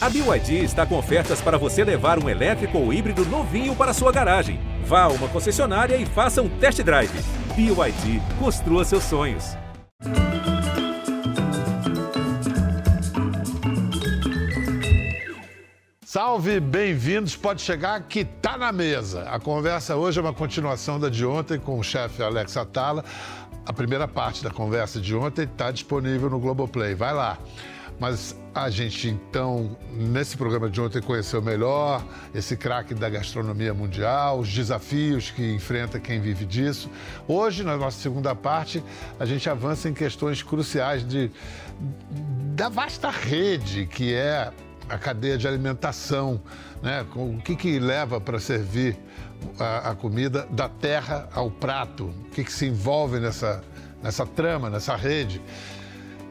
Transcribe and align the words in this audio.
A 0.00 0.08
BYD 0.08 0.62
está 0.62 0.86
com 0.86 0.96
ofertas 0.96 1.40
para 1.40 1.58
você 1.58 1.82
levar 1.82 2.22
um 2.22 2.28
elétrico 2.28 2.78
ou 2.78 2.92
híbrido 2.92 3.24
novinho 3.26 3.74
para 3.74 3.92
sua 3.92 4.12
garagem. 4.12 4.60
Vá 4.84 5.02
a 5.02 5.08
uma 5.08 5.26
concessionária 5.26 5.96
e 5.96 6.06
faça 6.06 6.40
um 6.40 6.48
test 6.48 6.80
drive. 6.84 7.10
BYD, 7.56 8.22
construa 8.38 8.84
seus 8.84 9.02
sonhos. 9.02 9.56
Salve, 16.04 16.60
bem-vindos. 16.60 17.34
Pode 17.34 17.60
chegar 17.60 18.00
que 18.02 18.24
tá 18.24 18.56
na 18.56 18.70
mesa. 18.70 19.24
A 19.24 19.40
conversa 19.40 19.96
hoje 19.96 20.20
é 20.20 20.22
uma 20.22 20.32
continuação 20.32 21.00
da 21.00 21.08
de 21.08 21.26
ontem 21.26 21.58
com 21.58 21.76
o 21.76 21.82
chefe 21.82 22.22
Alex 22.22 22.56
Atala. 22.56 23.04
A 23.66 23.72
primeira 23.72 24.06
parte 24.06 24.44
da 24.44 24.50
conversa 24.50 25.00
de 25.00 25.16
ontem 25.16 25.42
está 25.42 25.72
disponível 25.72 26.30
no 26.30 26.38
Globoplay. 26.38 26.94
Vai 26.94 27.12
lá. 27.12 27.36
Mas 27.98 28.36
a 28.54 28.70
gente, 28.70 29.08
então, 29.08 29.76
nesse 29.90 30.36
programa 30.36 30.70
de 30.70 30.80
ontem, 30.80 31.02
conheceu 31.02 31.42
melhor 31.42 32.04
esse 32.34 32.56
craque 32.56 32.94
da 32.94 33.08
gastronomia 33.08 33.74
mundial, 33.74 34.38
os 34.38 34.52
desafios 34.52 35.30
que 35.30 35.54
enfrenta 35.54 35.98
quem 35.98 36.20
vive 36.20 36.44
disso. 36.44 36.88
Hoje, 37.26 37.64
na 37.64 37.76
nossa 37.76 38.00
segunda 38.00 38.34
parte, 38.34 38.82
a 39.18 39.24
gente 39.24 39.50
avança 39.50 39.88
em 39.88 39.94
questões 39.94 40.42
cruciais 40.42 41.06
de, 41.06 41.30
da 42.54 42.68
vasta 42.68 43.10
rede 43.10 43.86
que 43.86 44.14
é 44.14 44.52
a 44.88 44.96
cadeia 44.96 45.36
de 45.36 45.46
alimentação, 45.46 46.40
né? 46.82 47.04
o 47.14 47.38
que, 47.42 47.54
que 47.54 47.78
leva 47.78 48.20
para 48.20 48.40
servir 48.40 48.96
a, 49.58 49.90
a, 49.90 49.94
comida 49.94 50.46
da 50.50 50.68
terra 50.68 51.28
ao 51.32 51.50
prato, 51.50 52.04
o 52.04 52.30
que, 52.30 52.42
que 52.42 52.52
se 52.52 52.66
envolve 52.66 53.20
nessa, 53.20 53.62
nessa 54.02 54.26
trama, 54.26 54.70
nessa 54.70 54.96
rede. 54.96 55.42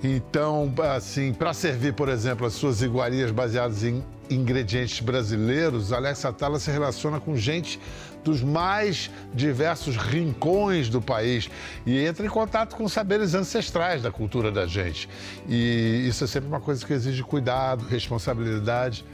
Então, 0.03 0.73
assim, 0.95 1.33
para 1.33 1.53
servir, 1.53 1.93
por 1.93 2.07
exemplo, 2.07 2.45
as 2.45 2.53
suas 2.53 2.81
iguarias 2.81 3.31
baseadas 3.31 3.83
em 3.83 4.03
ingredientes 4.29 4.99
brasileiros, 4.99 5.91
Alex 5.91 6.23
Atala 6.25 6.59
se 6.59 6.69
relaciona 6.69 7.19
com 7.19 7.35
gente 7.35 7.79
dos 8.23 8.43
mais 8.43 9.09
diversos 9.33 9.95
rincões 9.95 10.89
do 10.89 11.01
país 11.01 11.49
e 11.85 11.97
entra 11.97 12.25
em 12.25 12.29
contato 12.29 12.75
com 12.75 12.87
saberes 12.89 13.33
ancestrais 13.33 14.01
da 14.01 14.11
cultura 14.11 14.51
da 14.51 14.67
gente. 14.67 15.07
E 15.47 16.05
isso 16.07 16.23
é 16.25 16.27
sempre 16.27 16.49
uma 16.49 16.59
coisa 16.59 16.85
que 16.85 16.93
exige 16.93 17.23
cuidado, 17.23 17.85
responsabilidade. 17.85 19.05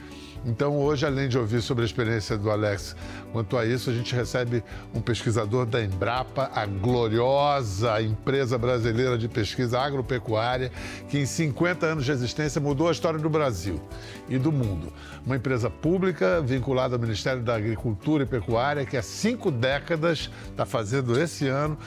Então, 0.46 0.76
hoje, 0.76 1.06
além 1.06 1.28
de 1.28 1.38
ouvir 1.38 1.62
sobre 1.62 1.82
a 1.82 1.86
experiência 1.86 2.36
do 2.36 2.50
Alex 2.50 2.94
quanto 3.32 3.56
a 3.56 3.64
isso, 3.64 3.88
a 3.88 3.92
gente 3.94 4.14
recebe 4.14 4.62
um 4.94 5.00
pesquisador 5.00 5.64
da 5.64 5.82
Embrapa, 5.82 6.50
a 6.54 6.66
gloriosa 6.66 8.02
empresa 8.02 8.58
brasileira 8.58 9.16
de 9.16 9.26
pesquisa 9.26 9.80
agropecuária, 9.80 10.70
que 11.08 11.18
em 11.18 11.26
50 11.26 11.86
anos 11.86 12.04
de 12.04 12.12
existência 12.12 12.60
mudou 12.60 12.88
a 12.88 12.92
história 12.92 13.18
do 13.18 13.30
Brasil 13.30 13.80
e 14.28 14.38
do 14.38 14.52
mundo. 14.52 14.92
Uma 15.24 15.36
empresa 15.36 15.70
pública 15.70 16.42
vinculada 16.42 16.94
ao 16.94 17.00
Ministério 17.00 17.42
da 17.42 17.56
Agricultura 17.56 18.24
e 18.24 18.26
Pecuária, 18.26 18.84
que 18.84 18.96
há 18.96 19.02
cinco 19.02 19.50
décadas 19.50 20.30
está 20.50 20.66
fazendo 20.66 21.18
esse 21.18 21.48
ano 21.48 21.78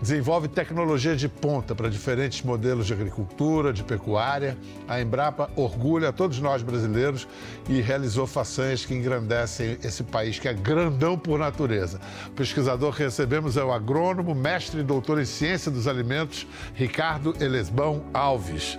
desenvolve 0.00 0.48
tecnologia 0.48 1.16
de 1.16 1.28
ponta 1.28 1.74
para 1.74 1.88
diferentes 1.88 2.42
modelos 2.42 2.86
de 2.86 2.92
agricultura, 2.92 3.72
de 3.72 3.82
pecuária. 3.82 4.56
A 4.86 5.00
Embrapa 5.00 5.50
orgulha 5.56 6.12
todos 6.12 6.38
nós 6.40 6.62
brasileiros 6.62 7.26
e 7.68 7.80
realizou 7.80 8.26
façanhas 8.26 8.84
que 8.84 8.94
engrandecem 8.94 9.78
esse 9.82 10.02
país 10.04 10.38
que 10.38 10.48
é 10.48 10.54
grandão 10.54 11.18
por 11.18 11.38
natureza. 11.38 12.00
O 12.28 12.32
pesquisador 12.32 12.94
que 12.94 13.02
recebemos 13.02 13.56
é 13.56 13.64
o 13.64 13.72
agrônomo, 13.72 14.34
mestre 14.34 14.80
e 14.80 14.84
doutor 14.84 15.20
em 15.20 15.24
ciência 15.24 15.70
dos 15.70 15.88
alimentos, 15.88 16.46
Ricardo 16.74 17.34
Elesbão 17.40 18.04
Alves. 18.14 18.78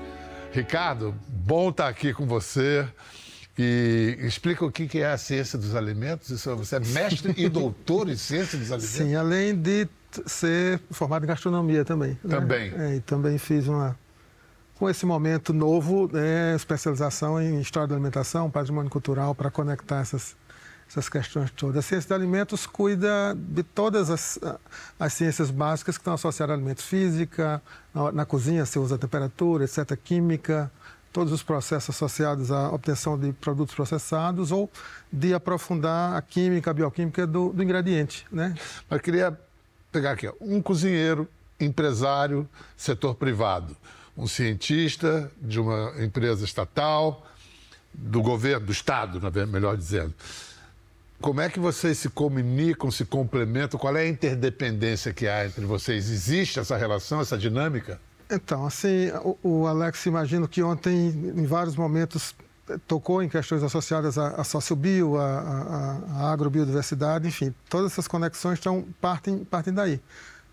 Ricardo, 0.52 1.14
bom 1.28 1.70
estar 1.70 1.88
aqui 1.88 2.14
com 2.14 2.26
você. 2.26 2.88
E 3.62 4.18
explica 4.22 4.64
o 4.64 4.72
que 4.72 5.00
é 5.00 5.12
a 5.12 5.18
ciência 5.18 5.60
dos 5.60 5.76
alimentos. 5.76 6.46
Você 6.46 6.78
é 6.78 6.80
mestre 6.80 7.34
e 7.36 7.50
doutor 7.50 8.08
em 8.08 8.16
ciência 8.16 8.58
dos 8.58 8.72
alimentos? 8.72 8.96
Sim, 8.96 9.16
além 9.16 9.54
de 9.54 9.86
ser 10.26 10.80
formado 10.90 11.26
em 11.26 11.28
gastronomia 11.28 11.84
também. 11.84 12.18
Né? 12.24 12.38
Também. 12.38 12.72
Né? 12.72 12.94
É, 12.94 12.96
e 12.96 13.00
também 13.02 13.38
fiz 13.38 13.68
uma. 13.68 14.00
Com 14.76 14.90
esse 14.90 15.06
momento 15.06 15.52
novo, 15.52 16.10
né, 16.10 16.56
especialização 16.56 17.42
em 17.42 17.60
história 17.60 17.90
da 17.90 17.96
alimentação, 17.96 18.50
patrimônio 18.50 18.90
cultural, 18.90 19.36
para 19.36 19.52
conectar 19.52 20.00
essas, 20.00 20.38
essas 20.88 21.10
questões 21.10 21.52
todas. 21.52 21.80
A 21.80 21.82
ciência 21.82 22.08
de 22.08 22.14
alimentos 22.14 22.66
cuida 22.66 23.36
de 23.38 23.62
todas 23.62 24.10
as, 24.10 24.40
as 24.98 25.12
ciências 25.12 25.52
básicas 25.52 25.98
que 25.98 26.02
estão 26.02 26.14
associadas 26.14 26.54
a 26.54 26.56
alimentos. 26.56 26.86
Física, 26.86 27.62
na, 27.94 28.10
na 28.14 28.26
cozinha 28.26 28.66
se 28.66 28.80
usa 28.80 28.98
temperatura, 28.98 29.66
etc., 29.66 30.00
química, 30.02 30.72
todos 31.12 31.34
os 31.34 31.44
processos 31.44 31.96
associados 31.96 32.52
à 32.52 32.70
obtenção 32.70 33.18
de 33.18 33.34
produtos 33.34 33.74
processados 33.74 34.52
ou 34.52 34.70
de 35.12 35.34
aprofundar 35.34 36.16
a 36.16 36.22
química, 36.22 36.72
a 36.72 36.74
bioquímica 36.74 37.26
do, 37.26 37.52
do 37.52 37.64
ingrediente. 37.64 38.26
Né? 38.32 38.56
Mas 38.90 39.02
queria 39.02 39.38
pegar 39.92 40.12
aqui, 40.12 40.32
um 40.40 40.62
cozinheiro, 40.62 41.28
empresário, 41.60 42.48
setor 42.78 43.16
privado, 43.16 43.76
um 44.16 44.28
cientista 44.28 45.32
de 45.42 45.60
uma 45.60 45.94
empresa 46.04 46.46
estatal, 46.46 47.26
do 47.94 48.22
governo, 48.22 48.68
do 48.68 48.72
Estado, 48.72 49.20
melhor 49.48 49.76
dizendo. 49.76 50.14
Como 51.20 51.42
é 51.42 51.50
que 51.50 51.60
vocês 51.60 51.98
se 51.98 52.08
comunicam, 52.10 52.90
se 52.90 53.04
complementam? 53.04 53.80
Qual 53.80 53.96
é 53.98 54.02
a 54.02 54.08
interdependência 54.08 55.12
que 55.12 55.28
há 55.28 55.46
entre 55.46 55.66
vocês? 55.66 56.10
Existe 56.10 56.60
essa 56.60 56.78
relação, 56.78 57.20
essa 57.20 57.38
dinâmica? 57.38 58.00
Então, 58.30 58.66
assim, 58.66 59.10
o, 59.24 59.38
o 59.44 59.68
Alex, 59.68 60.06
imagino 60.06 60.48
que 60.48 60.62
ontem, 60.62 61.10
em 61.36 61.46
vários 61.46 61.76
momentos, 61.76 62.36
tocou 62.88 63.24
em 63.24 63.30
questões 63.30 63.64
associadas 63.64 64.18
à, 64.18 64.30
à 64.30 64.44
sociobio, 64.44 65.18
à, 65.18 65.40
à, 65.40 66.24
à 66.24 66.32
agrobiodiversidade, 66.32 67.28
enfim, 67.28 67.54
todas 67.68 67.92
essas 67.92 68.08
conexões 68.08 68.60
estão, 68.60 68.86
partem, 69.02 69.44
partem 69.44 69.74
daí. 69.74 70.00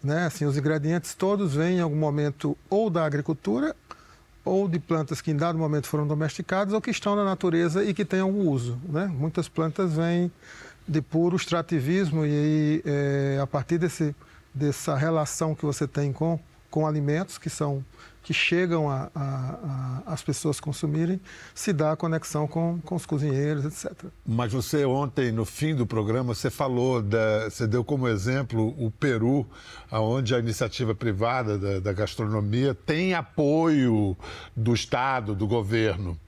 Né? 0.03 0.27
Assim, 0.27 0.45
os 0.45 0.57
ingredientes 0.57 1.15
todos 1.15 1.55
vêm 1.55 1.79
em 1.79 1.81
algum 1.81 1.97
momento 1.97 2.57
ou 2.71 2.89
da 2.89 3.05
agricultura 3.05 3.75
ou 4.45 4.69
de 4.69 4.79
plantas 4.79 5.21
que 5.21 5.33
em 5.33 5.37
dado 5.37 5.59
momento 5.59 5.89
foram 5.89 6.07
domesticadas 6.07 6.73
ou 6.73 6.81
que 6.81 6.91
estão 6.91 7.17
na 7.17 7.25
natureza 7.25 7.85
e 7.85 7.93
que 7.93 8.05
têm 8.05 8.21
algum 8.21 8.49
uso. 8.49 8.79
Né? 8.89 9.07
Muitas 9.07 9.49
plantas 9.49 9.95
vêm 9.95 10.31
de 10.87 11.03
puro 11.03 11.37
extrativismo 11.37 12.25
e 12.25 12.31
aí, 12.31 12.83
é, 12.87 13.41
a 13.43 13.47
partir 13.47 13.77
desse, 13.77 14.15
dessa 14.55 14.95
relação 14.95 15.55
que 15.55 15.65
você 15.65 15.87
tem 15.87 16.13
com, 16.13 16.39
com 16.77 16.87
alimentos 16.87 17.39
que 17.39 17.49
são 17.49 17.83
que 18.23 18.35
chegam 18.35 18.87
às 20.05 20.21
pessoas 20.21 20.59
consumirem, 20.59 21.21
se 21.55 21.73
dá 21.73 21.93
a 21.93 21.97
conexão 21.97 22.49
com, 22.49 22.81
com 22.85 22.97
os 22.97 23.07
cozinheiros, 23.07 23.65
etc. 23.65 24.11
Mas 24.27 24.53
você 24.53 24.85
ontem, 24.85 25.31
no 25.31 25.45
fim 25.45 25.77
do 25.77 25.87
programa, 25.87 26.35
você 26.35 26.51
falou, 26.51 27.01
da, 27.01 27.49
você 27.49 27.69
deu 27.69 27.85
como 27.85 28.09
exemplo 28.09 28.75
o 28.85 28.91
Peru, 28.91 29.47
onde 29.93 30.35
a 30.35 30.41
iniciativa 30.41 30.93
privada 30.93 31.57
da, 31.57 31.79
da 31.79 31.93
gastronomia 31.93 32.75
tem 32.75 33.15
apoio 33.15 34.17
do 34.57 34.75
Estado, 34.75 35.33
do 35.33 35.47
governo. 35.47 36.19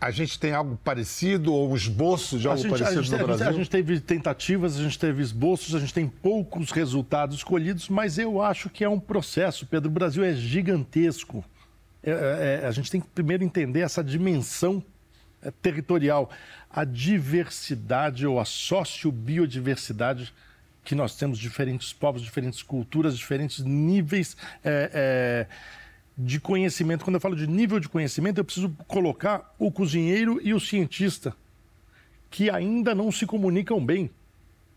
A 0.00 0.10
gente 0.10 0.38
tem 0.38 0.54
algo 0.54 0.78
parecido 0.82 1.52
ou 1.52 1.70
um 1.70 1.76
esboço 1.76 2.38
de 2.38 2.48
algo 2.48 2.62
gente, 2.62 2.70
parecido 2.70 3.02
gente, 3.02 3.18
no 3.18 3.26
Brasil? 3.26 3.48
A 3.48 3.52
gente 3.52 3.68
teve 3.68 4.00
tentativas, 4.00 4.78
a 4.78 4.82
gente 4.82 4.98
teve 4.98 5.20
esboços, 5.20 5.74
a 5.74 5.78
gente 5.78 5.92
tem 5.92 6.08
poucos 6.08 6.70
resultados 6.70 7.36
escolhidos, 7.36 7.88
mas 7.90 8.16
eu 8.16 8.40
acho 8.40 8.70
que 8.70 8.82
é 8.82 8.88
um 8.88 8.98
processo, 8.98 9.66
Pedro. 9.66 9.90
O 9.90 9.92
Brasil 9.92 10.24
é 10.24 10.32
gigantesco. 10.32 11.44
É, 12.02 12.10
é, 12.12 12.60
é 12.62 12.66
a 12.66 12.70
gente 12.70 12.90
tem 12.90 12.98
que 12.98 13.08
primeiro 13.08 13.44
entender 13.44 13.80
essa 13.80 14.02
dimensão 14.02 14.82
é, 15.42 15.50
territorial, 15.50 16.30
a 16.70 16.84
diversidade 16.84 18.26
ou 18.26 18.40
a 18.40 18.44
sociobiodiversidade 18.46 20.32
que 20.82 20.94
nós 20.94 21.14
temos, 21.14 21.38
diferentes 21.38 21.92
povos, 21.92 22.22
diferentes 22.22 22.62
culturas, 22.62 23.18
diferentes 23.18 23.62
níveis. 23.62 24.34
É, 24.64 25.46
é 25.46 25.46
de 26.24 26.38
conhecimento. 26.38 27.04
Quando 27.04 27.14
eu 27.14 27.20
falo 27.20 27.36
de 27.36 27.46
nível 27.46 27.80
de 27.80 27.88
conhecimento, 27.88 28.38
eu 28.38 28.44
preciso 28.44 28.70
colocar 28.86 29.54
o 29.58 29.70
cozinheiro 29.70 30.40
e 30.42 30.52
o 30.52 30.60
cientista, 30.60 31.34
que 32.30 32.50
ainda 32.50 32.94
não 32.94 33.10
se 33.10 33.26
comunicam 33.26 33.84
bem. 33.84 34.10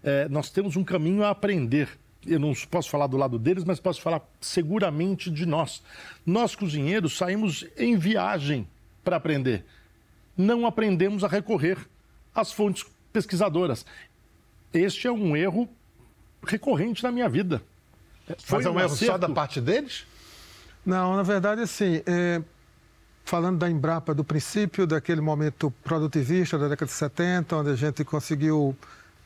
É, 0.03 0.27
nós 0.29 0.49
temos 0.49 0.75
um 0.75 0.83
caminho 0.83 1.23
a 1.23 1.29
aprender. 1.29 1.89
Eu 2.25 2.39
não 2.39 2.53
posso 2.69 2.89
falar 2.89 3.07
do 3.07 3.17
lado 3.17 3.37
deles, 3.37 3.63
mas 3.65 3.79
posso 3.79 4.01
falar 4.01 4.21
seguramente 4.39 5.29
de 5.29 5.45
nós. 5.45 5.83
Nós, 6.25 6.55
cozinheiros, 6.55 7.17
saímos 7.17 7.65
em 7.77 7.97
viagem 7.97 8.67
para 9.03 9.17
aprender. 9.17 9.65
Não 10.37 10.65
aprendemos 10.65 11.23
a 11.23 11.27
recorrer 11.27 11.77
às 12.33 12.51
fontes 12.51 12.85
pesquisadoras. 13.11 13.85
Este 14.73 15.07
é 15.07 15.11
um 15.11 15.35
erro 15.35 15.69
recorrente 16.45 17.03
na 17.03 17.11
minha 17.11 17.29
vida. 17.29 17.61
Foi 18.39 18.59
mas 18.59 18.65
é 18.65 18.69
um, 18.69 18.73
um 18.73 18.79
erro 18.79 18.93
acerto. 18.93 19.05
só 19.05 19.17
da 19.17 19.29
parte 19.29 19.59
deles? 19.59 20.05
Não, 20.85 21.15
na 21.15 21.23
verdade, 21.23 21.61
assim, 21.61 22.01
é, 22.05 22.41
falando 23.23 23.59
da 23.59 23.69
Embrapa, 23.69 24.13
do 24.13 24.23
princípio 24.23 24.85
daquele 24.85 25.21
momento 25.21 25.73
produtivista 25.83 26.57
da 26.57 26.67
década 26.67 26.87
de 26.89 26.97
70, 26.97 27.55
onde 27.55 27.69
a 27.69 27.75
gente 27.75 28.03
conseguiu 28.03 28.75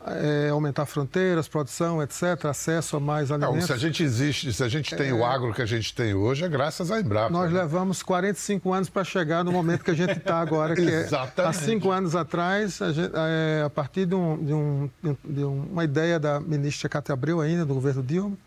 é, 0.06 0.50
aumentar 0.50 0.86
fronteiras, 0.86 1.48
produção, 1.48 2.02
etc., 2.02 2.46
acesso 2.46 2.98
a 2.98 3.00
mais 3.00 3.32
alimentos. 3.32 3.60
Não, 3.60 3.68
se 3.68 3.74
a 3.74 3.78
gente 3.78 4.04
existe, 4.04 4.54
se 4.54 4.64
a 4.64 4.70
gente 4.70 4.96
tem 4.96 5.10
é... 5.10 5.14
o 5.14 5.26
agro 5.26 5.54
que 5.54 5.62
a 5.62 5.66
gente 5.66 5.94
tem 5.94 6.14
hoje, 6.14 6.46
é 6.46 6.50
graças 6.50 6.92
à 6.92 7.00
Embrapa. 7.00 7.30
Nós 7.30 7.52
né? 7.52 7.62
levamos 7.62 8.02
45 8.04 8.74
anos 8.74 8.90
para 8.90 9.04
chegar 9.04 9.44
no 9.44 9.52
momento 9.52 9.84
que 9.84 9.92
a 9.92 9.96
gente 9.96 10.18
está 10.18 10.40
agora, 10.40 10.76
que 10.76 10.90
é, 10.90 11.08
há 11.44 11.54
cinco 11.54 11.92
anos 11.92 12.16
atrás, 12.16 12.82
a, 12.82 12.92
gente, 12.92 13.12
é, 13.14 13.64
a 13.66 13.70
partir 13.70 14.06
de, 14.06 14.16
um, 14.16 14.38
de, 14.38 14.54
um, 14.54 14.90
de, 15.24 15.44
uma 15.44 15.84
ideia 15.84 16.20
da 16.20 16.40
ministra 16.40 16.88
Cátia 16.88 17.14
Abreu 17.14 17.42
ainda, 17.42 17.66
do 17.66 17.74
governo 17.74 18.04
Dilma, 18.04 18.38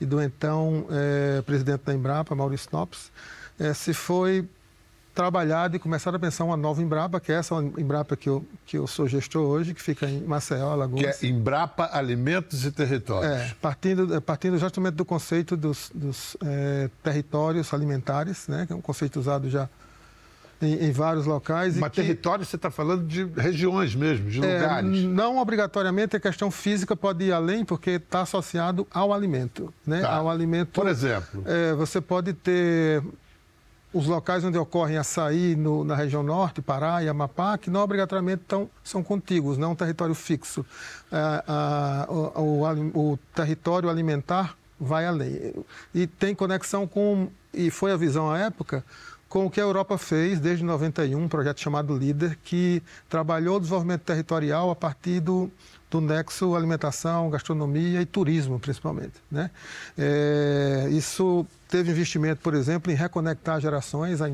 e 0.00 0.06
do 0.06 0.20
então 0.20 0.86
é, 0.90 1.42
presidente 1.42 1.82
da 1.84 1.94
Embrapa, 1.94 2.34
Maurício 2.34 2.68
Nopes, 2.72 3.10
é, 3.58 3.72
se 3.72 3.94
foi 3.94 4.46
trabalhado 5.14 5.76
e 5.76 5.78
começado 5.78 6.16
a 6.16 6.18
pensar 6.18 6.42
uma 6.42 6.56
nova 6.56 6.82
Embrapa, 6.82 7.20
que 7.20 7.30
é 7.30 7.36
essa 7.36 7.54
Embrapa 7.54 8.16
que 8.16 8.28
eu, 8.28 8.44
que 8.66 8.76
eu 8.76 8.86
sou 8.86 9.06
gestor 9.06 9.42
hoje, 9.42 9.72
que 9.72 9.80
fica 9.80 10.10
em 10.10 10.20
Maceió, 10.22 10.70
Alagoas. 10.70 11.18
Que 11.18 11.26
é 11.26 11.28
Embrapa 11.28 11.88
Alimentos 11.92 12.66
e 12.66 12.72
Territórios. 12.72 13.32
É, 13.32 13.54
partindo, 13.62 14.20
partindo 14.20 14.58
justamente 14.58 14.94
do 14.94 15.04
conceito 15.04 15.56
dos, 15.56 15.90
dos 15.94 16.36
é, 16.44 16.90
territórios 17.02 17.72
alimentares, 17.72 18.48
né, 18.48 18.66
que 18.66 18.72
é 18.72 18.76
um 18.76 18.80
conceito 18.80 19.20
usado 19.20 19.48
já 19.48 19.68
em, 20.60 20.86
em 20.86 20.92
vários 20.92 21.26
locais. 21.26 21.76
Mas 21.76 21.92
território 21.92 22.44
você 22.44 22.56
está 22.56 22.70
falando 22.70 23.06
de 23.06 23.24
regiões 23.24 23.94
mesmo, 23.94 24.30
de 24.30 24.44
é, 24.44 24.54
lugares. 24.54 25.04
Não 25.04 25.38
obrigatoriamente 25.38 26.16
a 26.16 26.20
questão 26.20 26.50
física 26.50 26.96
pode 26.96 27.24
ir 27.24 27.32
além, 27.32 27.64
porque 27.64 27.90
está 27.90 28.22
associado 28.22 28.86
ao 28.90 29.12
alimento. 29.12 29.72
Né? 29.86 30.00
Tá. 30.00 30.14
Ao 30.14 30.28
alimento. 30.28 30.72
Por 30.72 30.88
exemplo. 30.88 31.42
É, 31.46 31.72
você 31.74 32.00
pode 32.00 32.32
ter 32.32 33.02
os 33.94 34.06
locais 34.08 34.44
onde 34.44 34.58
ocorrem 34.58 34.96
açaí 34.96 35.54
no, 35.54 35.84
na 35.84 35.94
região 35.94 36.22
norte, 36.22 36.60
Pará 36.60 37.02
e 37.02 37.08
Amapá, 37.08 37.56
que 37.56 37.70
não 37.70 37.80
obrigatoriamente 37.80 38.42
tão, 38.46 38.68
são 38.82 39.04
contíguos, 39.04 39.56
não 39.56 39.68
é 39.68 39.70
um 39.70 39.76
território 39.76 40.14
fixo. 40.16 40.66
É, 41.12 42.10
o, 42.10 42.40
o, 42.40 43.12
o, 43.12 43.18
território 43.32 43.88
alimentar 43.88 44.56
vai 44.80 45.06
além. 45.06 45.54
E 45.94 46.08
tem 46.08 46.34
conexão 46.34 46.88
com, 46.88 47.28
e 47.52 47.70
foi 47.70 47.92
a 47.92 47.96
visão 47.96 48.28
à 48.28 48.40
época, 48.40 48.84
com 49.34 49.46
o 49.46 49.50
que 49.50 49.60
a 49.60 49.64
Europa 49.64 49.98
fez 49.98 50.38
desde 50.38 50.64
91, 50.64 51.20
um 51.20 51.26
projeto 51.26 51.60
chamado 51.60 51.98
LIDER, 51.98 52.38
que 52.44 52.80
trabalhou 53.08 53.56
o 53.56 53.58
desenvolvimento 53.58 54.02
territorial 54.02 54.70
a 54.70 54.76
partir 54.76 55.18
do, 55.18 55.50
do 55.94 56.00
nexo 56.00 56.56
alimentação, 56.56 57.30
gastronomia 57.30 58.02
e 58.02 58.06
turismo, 58.06 58.58
principalmente. 58.58 59.12
Né? 59.30 59.48
É, 59.96 60.88
isso 60.90 61.46
teve 61.68 61.92
investimento, 61.92 62.40
por 62.42 62.52
exemplo, 62.52 62.90
em 62.90 62.96
reconectar 62.96 63.60
gerações, 63.60 64.20
a, 64.20 64.26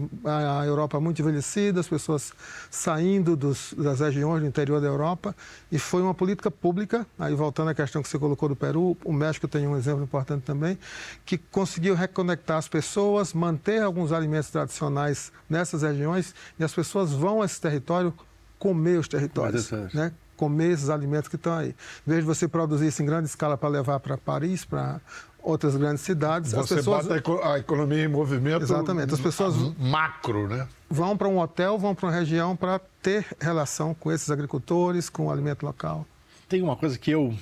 a 0.61 0.67
Europa 0.67 0.99
muito 0.99 1.21
envelhecida, 1.21 1.81
as 1.81 1.87
pessoas 1.87 2.33
saindo 2.71 3.37
dos, 3.37 3.75
das 3.77 4.01
regiões 4.01 4.41
do 4.41 4.49
interior 4.49 4.81
da 4.81 4.87
Europa, 4.87 5.37
e 5.71 5.79
foi 5.79 6.01
uma 6.01 6.15
política 6.15 6.51
pública, 6.51 7.07
aí 7.19 7.35
voltando 7.35 7.69
à 7.69 7.75
questão 7.75 8.03
que 8.03 8.09
você 8.09 8.19
colocou 8.19 8.49
do 8.49 8.57
Peru, 8.57 8.97
o 9.05 9.13
México 9.13 9.47
tem 9.47 9.67
um 9.67 9.77
exemplo 9.77 10.03
importante 10.03 10.43
também, 10.45 10.79
que 11.27 11.37
conseguiu 11.37 11.95
reconectar 11.95 12.57
as 12.57 12.69
pessoas, 12.69 13.35
manter 13.35 13.83
alguns 13.83 14.13
alimentos 14.13 14.49
tradicionais 14.49 15.31
nessas 15.49 15.83
regiões, 15.83 16.35
e 16.59 16.65
as 16.65 16.73
pessoas 16.73 17.13
vão 17.13 17.43
a 17.43 17.45
esse 17.45 17.61
território 17.61 18.15
comer 18.59 18.99
os 18.99 19.09
territórios, 19.09 19.71
né? 19.93 20.13
Comer 20.41 20.71
esses 20.71 20.89
alimentos 20.89 21.29
que 21.29 21.37
estão 21.37 21.53
aí. 21.53 21.69
Em 22.07 22.11
vez 22.11 22.21
de 22.21 22.27
você 22.27 22.49
produzir 22.49 22.87
isso 22.87 23.03
em 23.03 23.05
grande 23.05 23.29
escala 23.29 23.59
para 23.59 23.69
levar 23.69 24.01
para 24.01 24.17
Paris, 24.17 24.65
para 24.65 24.99
outras 25.43 25.77
grandes 25.77 26.01
cidades. 26.01 26.53
Você 26.53 26.73
as 26.73 26.81
pessoas... 26.81 27.07
bota 27.07 27.47
a 27.47 27.59
economia 27.59 28.03
em 28.03 28.09
movimento. 28.09 28.63
Exatamente. 28.63 29.13
As 29.13 29.21
pessoas 29.21 29.55
macro, 29.79 30.49
né? 30.49 30.67
Vão 30.89 31.15
para 31.15 31.29
um 31.29 31.39
hotel, 31.39 31.79
vão 31.79 31.95
para 31.95 32.07
uma 32.07 32.13
região 32.13 32.57
para 32.57 32.81
ter 33.03 33.27
relação 33.39 33.93
com 33.93 34.11
esses 34.11 34.31
agricultores, 34.31 35.11
com 35.11 35.27
o 35.27 35.31
alimento 35.31 35.63
local. 35.67 36.07
Tem 36.49 36.63
uma 36.63 36.75
coisa 36.75 36.99
que 36.99 37.11
eu, 37.11 37.35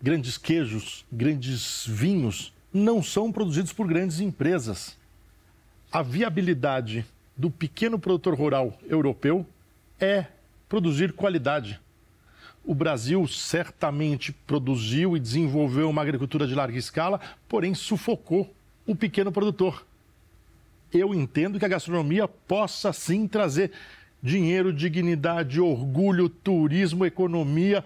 grandes 0.00 0.38
queijos, 0.38 1.04
grandes 1.10 1.84
vinhos, 1.84 2.52
não 2.72 3.02
são 3.02 3.32
produzidos 3.32 3.72
por 3.72 3.88
grandes 3.88 4.20
empresas. 4.20 4.96
A 5.90 6.00
viabilidade 6.00 7.04
do 7.36 7.50
pequeno 7.50 7.98
produtor 7.98 8.34
rural 8.36 8.78
europeu 8.88 9.44
é 9.98 10.26
produzir 10.68 11.12
qualidade 11.12 11.80
o 12.66 12.74
Brasil 12.74 13.26
certamente 13.28 14.32
produziu 14.32 15.16
e 15.16 15.20
desenvolveu 15.20 15.88
uma 15.88 16.02
agricultura 16.02 16.46
de 16.46 16.54
larga 16.54 16.76
escala, 16.76 17.20
porém 17.48 17.74
sufocou 17.74 18.52
o 18.84 18.94
pequeno 18.94 19.30
produtor. 19.30 19.86
Eu 20.92 21.14
entendo 21.14 21.58
que 21.58 21.64
a 21.64 21.68
gastronomia 21.68 22.26
possa 22.26 22.92
sim 22.92 23.28
trazer 23.28 23.70
dinheiro, 24.20 24.72
dignidade, 24.72 25.60
orgulho, 25.60 26.28
turismo, 26.28 27.06
economia 27.06 27.84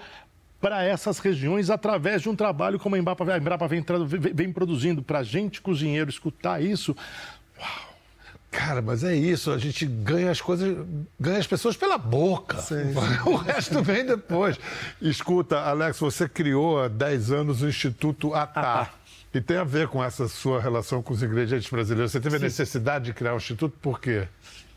para 0.61 0.83
essas 0.83 1.19
regiões 1.19 1.69
através 1.71 2.23
de 2.23 2.29
um 2.29 2.37
trabalho 2.37 2.79
como 2.79 2.95
a 2.95 2.99
Embrapa, 2.99 3.33
a 3.33 3.39
Embrapa 3.39 3.69
vem, 3.69 3.85
vem, 4.35 4.53
produzindo. 4.53 5.03
Para 5.03 5.21
a 5.21 5.23
gente, 5.23 5.61
cozinheiro, 5.61 6.09
escutar 6.09 6.63
isso, 6.63 6.97
uau, 7.59 7.90
Cara, 8.51 8.83
mas 8.83 9.05
é 9.05 9.15
isso, 9.15 9.53
a 9.53 9.59
gente 9.59 9.87
ganha 9.87 10.31
as 10.31 10.41
coisas, 10.41 10.77
ganha 11.19 11.39
as 11.39 11.47
pessoas 11.47 11.77
pela 11.77 11.97
boca. 11.97 12.59
Sim. 12.59 12.95
O 13.25 13.37
resto 13.37 13.81
vem 13.83 14.05
depois. 14.05 14.59
Escuta, 15.01 15.61
Alex, 15.61 16.01
você 16.01 16.29
criou 16.29 16.81
há 16.81 16.89
10 16.89 17.31
anos 17.31 17.63
o 17.63 17.69
Instituto 17.69 18.35
ATA. 18.35 18.91
E 19.33 19.41
tem 19.41 19.57
a 19.57 19.63
ver 19.65 19.87
com 19.87 20.03
essa 20.03 20.27
sua 20.27 20.61
relação 20.61 21.01
com 21.01 21.15
os 21.15 21.23
ingredientes 21.23 21.71
brasileiros. 21.71 22.11
Você 22.11 22.21
teve 22.21 22.37
Sim. 22.39 22.45
a 22.45 22.47
necessidade 22.47 23.05
de 23.05 23.13
criar 23.13 23.35
um 23.35 23.37
instituto 23.37 23.77
por 23.81 24.01
quê? 24.01 24.27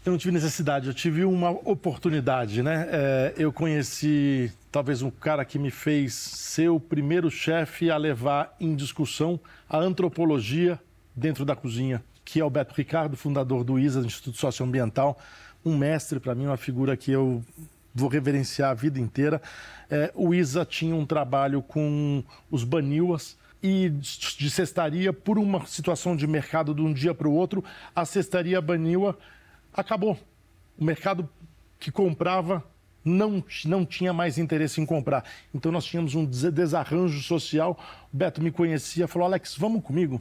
Eu 0.05 0.11
não 0.11 0.19
tive 0.19 0.31
necessidade, 0.31 0.87
eu 0.87 0.93
tive 0.93 1.25
uma 1.25 1.49
oportunidade, 1.49 2.61
né? 2.61 2.87
É, 2.91 3.33
eu 3.37 3.51
conheci 3.51 4.51
talvez 4.71 5.01
um 5.01 5.09
cara 5.09 5.43
que 5.43 5.57
me 5.57 5.71
fez 5.71 6.13
ser 6.13 6.69
o 6.69 6.79
primeiro 6.79 7.31
chefe 7.31 7.89
a 7.89 7.97
levar 7.97 8.55
em 8.59 8.75
discussão 8.75 9.39
a 9.67 9.79
antropologia 9.79 10.79
dentro 11.15 11.43
da 11.45 11.55
cozinha 11.55 12.03
que 12.33 12.39
é 12.39 12.43
o 12.43 12.49
Beto 12.49 12.73
Ricardo, 12.73 13.15
fundador 13.15 13.63
do 13.63 13.77
ISA, 13.77 13.99
Instituto 13.99 14.39
Socioambiental, 14.39 15.19
um 15.63 15.77
mestre 15.77 16.19
para 16.19 16.33
mim, 16.33 16.47
uma 16.47 16.57
figura 16.57 16.97
que 16.97 17.11
eu 17.11 17.43
vou 17.93 18.09
reverenciar 18.09 18.71
a 18.71 18.73
vida 18.73 18.99
inteira. 18.99 19.39
É, 19.87 20.11
o 20.15 20.33
ISA 20.33 20.65
tinha 20.65 20.95
um 20.95 21.05
trabalho 21.05 21.61
com 21.61 22.23
os 22.49 22.63
baniuas 22.63 23.37
e 23.61 23.87
de 23.87 24.49
cestaria, 24.49 25.13
por 25.13 25.37
uma 25.37 25.67
situação 25.67 26.15
de 26.15 26.25
mercado 26.25 26.73
de 26.73 26.81
um 26.81 26.91
dia 26.91 27.13
para 27.13 27.27
o 27.27 27.31
outro, 27.31 27.63
a 27.95 28.03
cestaria 28.03 28.59
baniua 28.59 29.15
acabou. 29.71 30.17
O 30.75 30.83
mercado 30.83 31.29
que 31.79 31.91
comprava 31.91 32.63
não, 33.05 33.43
não 33.63 33.85
tinha 33.85 34.11
mais 34.11 34.39
interesse 34.39 34.81
em 34.81 34.87
comprar. 34.87 35.23
Então 35.53 35.71
nós 35.71 35.85
tínhamos 35.85 36.15
um 36.15 36.25
desarranjo 36.25 37.21
social. 37.21 37.77
O 38.11 38.17
Beto 38.17 38.41
me 38.41 38.49
conhecia, 38.51 39.07
falou: 39.07 39.27
Alex, 39.27 39.55
vamos 39.55 39.83
comigo 39.83 40.19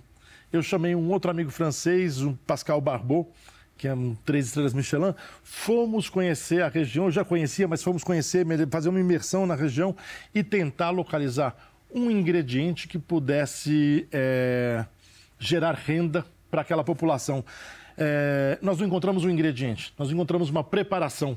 eu 0.53 0.63
chamei 0.63 0.95
um 0.95 1.11
outro 1.11 1.31
amigo 1.31 1.51
francês, 1.51 2.21
o 2.21 2.39
Pascal 2.47 2.81
Barbot, 2.81 3.29
que 3.77 3.89
é 3.89 3.95
um 3.95 4.15
três 4.25 4.47
estrelas 4.47 4.75
Michelin, 4.75 5.15
fomos 5.43 6.09
conhecer 6.09 6.63
a 6.63 6.69
região, 6.69 7.07
eu 7.07 7.11
já 7.11 7.25
conhecia, 7.25 7.67
mas 7.67 7.83
fomos 7.83 8.05
conhecer, 8.05 8.47
fazer 8.71 8.91
uma 8.91 9.01
imersão 9.01 9.47
na 9.47 9.55
região 9.55 9.97
e 10.35 10.45
tentar 10.45 10.91
localizar 10.91 11.57
um 11.93 12.11
ingrediente 12.11 12.87
que 12.87 12.99
pudesse 12.99 14.07
é, 14.13 14.85
gerar 15.39 15.75
renda 15.75 16.25
para 16.51 16.61
aquela 16.61 16.85
população. 16.85 17.45
É, 17.97 18.59
nós 18.63 18.79
não 18.79 18.87
encontramos 18.87 19.25
um 19.25 19.31
ingrediente, 19.31 19.93
nós 19.99 20.11
encontramos 20.11 20.49
uma 20.51 20.63
preparação, 20.63 21.37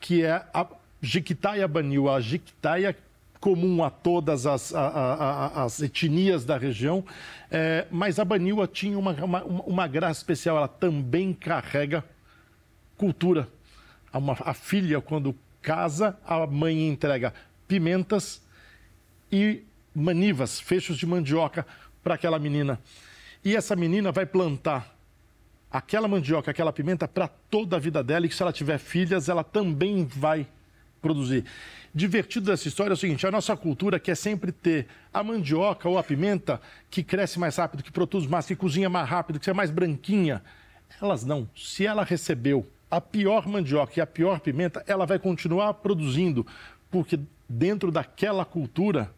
que 0.00 0.24
é 0.24 0.44
a 0.52 0.66
jiquitaia 1.00 1.66
banil, 1.66 2.08
a 2.08 2.20
jiquitaia 2.20 2.96
comum 3.40 3.84
a 3.84 3.90
todas 3.90 4.46
as, 4.46 4.74
a, 4.74 4.88
a, 4.88 5.64
as 5.64 5.80
etnias 5.80 6.44
da 6.44 6.56
região, 6.56 7.04
é, 7.50 7.86
mas 7.90 8.18
a 8.18 8.24
Baniwa 8.24 8.66
tinha 8.66 8.98
uma, 8.98 9.12
uma, 9.12 9.44
uma, 9.44 9.86
graça 9.86 10.20
especial, 10.20 10.56
ela 10.56 10.68
também 10.68 11.32
carrega 11.32 12.04
cultura. 12.96 13.48
Uma, 14.12 14.36
a 14.40 14.54
filha, 14.54 15.00
quando 15.00 15.34
casa, 15.62 16.18
a 16.26 16.46
mãe 16.46 16.88
entrega 16.88 17.32
pimentas 17.66 18.42
e 19.30 19.62
manivas, 19.94 20.58
fechos 20.60 20.96
de 20.96 21.06
mandioca 21.06 21.66
para 22.02 22.14
aquela 22.14 22.38
menina. 22.38 22.80
E 23.44 23.54
essa 23.54 23.76
menina 23.76 24.10
vai 24.10 24.26
plantar 24.26 24.96
aquela 25.70 26.08
mandioca, 26.08 26.50
aquela 26.50 26.72
pimenta 26.72 27.06
para 27.06 27.28
toda 27.28 27.76
a 27.76 27.78
vida 27.78 28.02
dela 28.02 28.26
e 28.26 28.30
se 28.30 28.42
ela 28.42 28.52
tiver 28.52 28.78
filhas, 28.78 29.28
ela 29.28 29.44
também 29.44 30.04
vai 30.04 30.46
produzir 31.00 31.44
divertido 31.94 32.46
dessa 32.46 32.68
história 32.68 32.92
é 32.92 32.94
o 32.94 32.96
seguinte: 32.96 33.26
a 33.26 33.30
nossa 33.30 33.56
cultura 33.56 33.98
quer 33.98 34.16
sempre 34.16 34.52
ter 34.52 34.86
a 35.12 35.22
mandioca 35.22 35.88
ou 35.88 35.98
a 35.98 36.02
pimenta 36.02 36.60
que 36.90 37.02
cresce 37.02 37.38
mais 37.38 37.56
rápido, 37.56 37.82
que 37.82 37.92
produz 37.92 38.26
mais, 38.26 38.46
que 38.46 38.56
cozinha 38.56 38.88
mais 38.88 39.08
rápido, 39.08 39.40
que 39.40 39.50
é 39.50 39.52
mais 39.52 39.70
branquinha. 39.70 40.42
Elas 41.02 41.24
não. 41.24 41.48
Se 41.56 41.84
ela 41.84 42.04
recebeu 42.04 42.66
a 42.90 43.00
pior 43.00 43.46
mandioca 43.46 43.92
e 43.96 44.00
a 44.00 44.06
pior 44.06 44.40
pimenta, 44.40 44.82
ela 44.86 45.04
vai 45.04 45.18
continuar 45.18 45.74
produzindo, 45.74 46.46
porque 46.90 47.18
dentro 47.48 47.90
daquela 47.90 48.44
cultura 48.44 49.12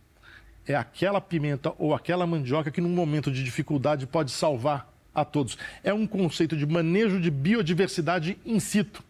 é 0.66 0.74
aquela 0.74 1.20
pimenta 1.20 1.72
ou 1.78 1.94
aquela 1.94 2.26
mandioca 2.26 2.70
que 2.70 2.80
num 2.80 2.90
momento 2.90 3.30
de 3.30 3.44
dificuldade 3.44 4.06
pode 4.06 4.30
salvar 4.30 4.92
a 5.14 5.24
todos. 5.24 5.56
É 5.82 5.92
um 5.92 6.06
conceito 6.06 6.56
de 6.56 6.66
manejo 6.66 7.20
de 7.20 7.30
biodiversidade 7.30 8.38
in 8.44 8.58
situ, 8.58 9.02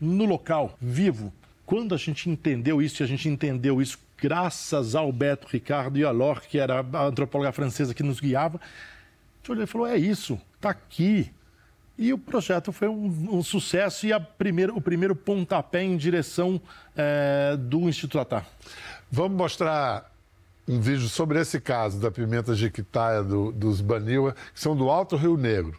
no 0.00 0.24
local, 0.24 0.76
vivo. 0.80 1.32
Quando 1.70 1.94
a 1.94 1.96
gente 1.96 2.28
entendeu 2.28 2.82
isso 2.82 3.00
e 3.00 3.04
a 3.04 3.06
gente 3.06 3.28
entendeu 3.28 3.80
isso 3.80 3.96
graças 4.18 4.96
ao 4.96 5.12
Beto 5.12 5.46
Ricardo 5.46 5.96
e 6.00 6.04
a 6.04 6.10
Lor, 6.10 6.40
que 6.40 6.58
era 6.58 6.80
a 6.80 7.04
antropóloga 7.04 7.52
francesa 7.52 7.94
que 7.94 8.02
nos 8.02 8.18
guiava. 8.18 8.58
A 8.58 9.36
gente 9.36 9.52
olhou 9.52 9.62
e 9.62 9.66
falou: 9.68 9.86
é 9.86 9.96
isso, 9.96 10.36
está 10.56 10.70
aqui. 10.70 11.30
E 11.96 12.12
o 12.12 12.18
projeto 12.18 12.72
foi 12.72 12.88
um, 12.88 13.36
um 13.36 13.40
sucesso 13.40 14.04
e 14.04 14.12
a 14.12 14.18
primeiro, 14.18 14.76
o 14.76 14.80
primeiro 14.80 15.14
pontapé 15.14 15.84
em 15.84 15.96
direção 15.96 16.60
é, 16.96 17.56
do 17.56 17.88
Instituto 17.88 18.18
Atar. 18.18 18.44
Vamos 19.08 19.38
mostrar 19.38 20.12
um 20.66 20.80
vídeo 20.80 21.06
sobre 21.06 21.38
esse 21.38 21.60
caso 21.60 22.00
da 22.00 22.10
pimenta 22.10 22.52
jiquitaia 22.52 23.22
do, 23.22 23.52
dos 23.52 23.80
Baniwa, 23.80 24.34
que 24.52 24.58
são 24.58 24.74
do 24.74 24.90
Alto 24.90 25.14
Rio 25.14 25.36
Negro. 25.36 25.78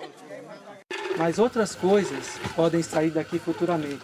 mas 1.21 1.37
outras 1.37 1.75
coisas 1.75 2.39
podem 2.55 2.81
sair 2.81 3.11
daqui 3.11 3.37
futuramente. 3.37 4.01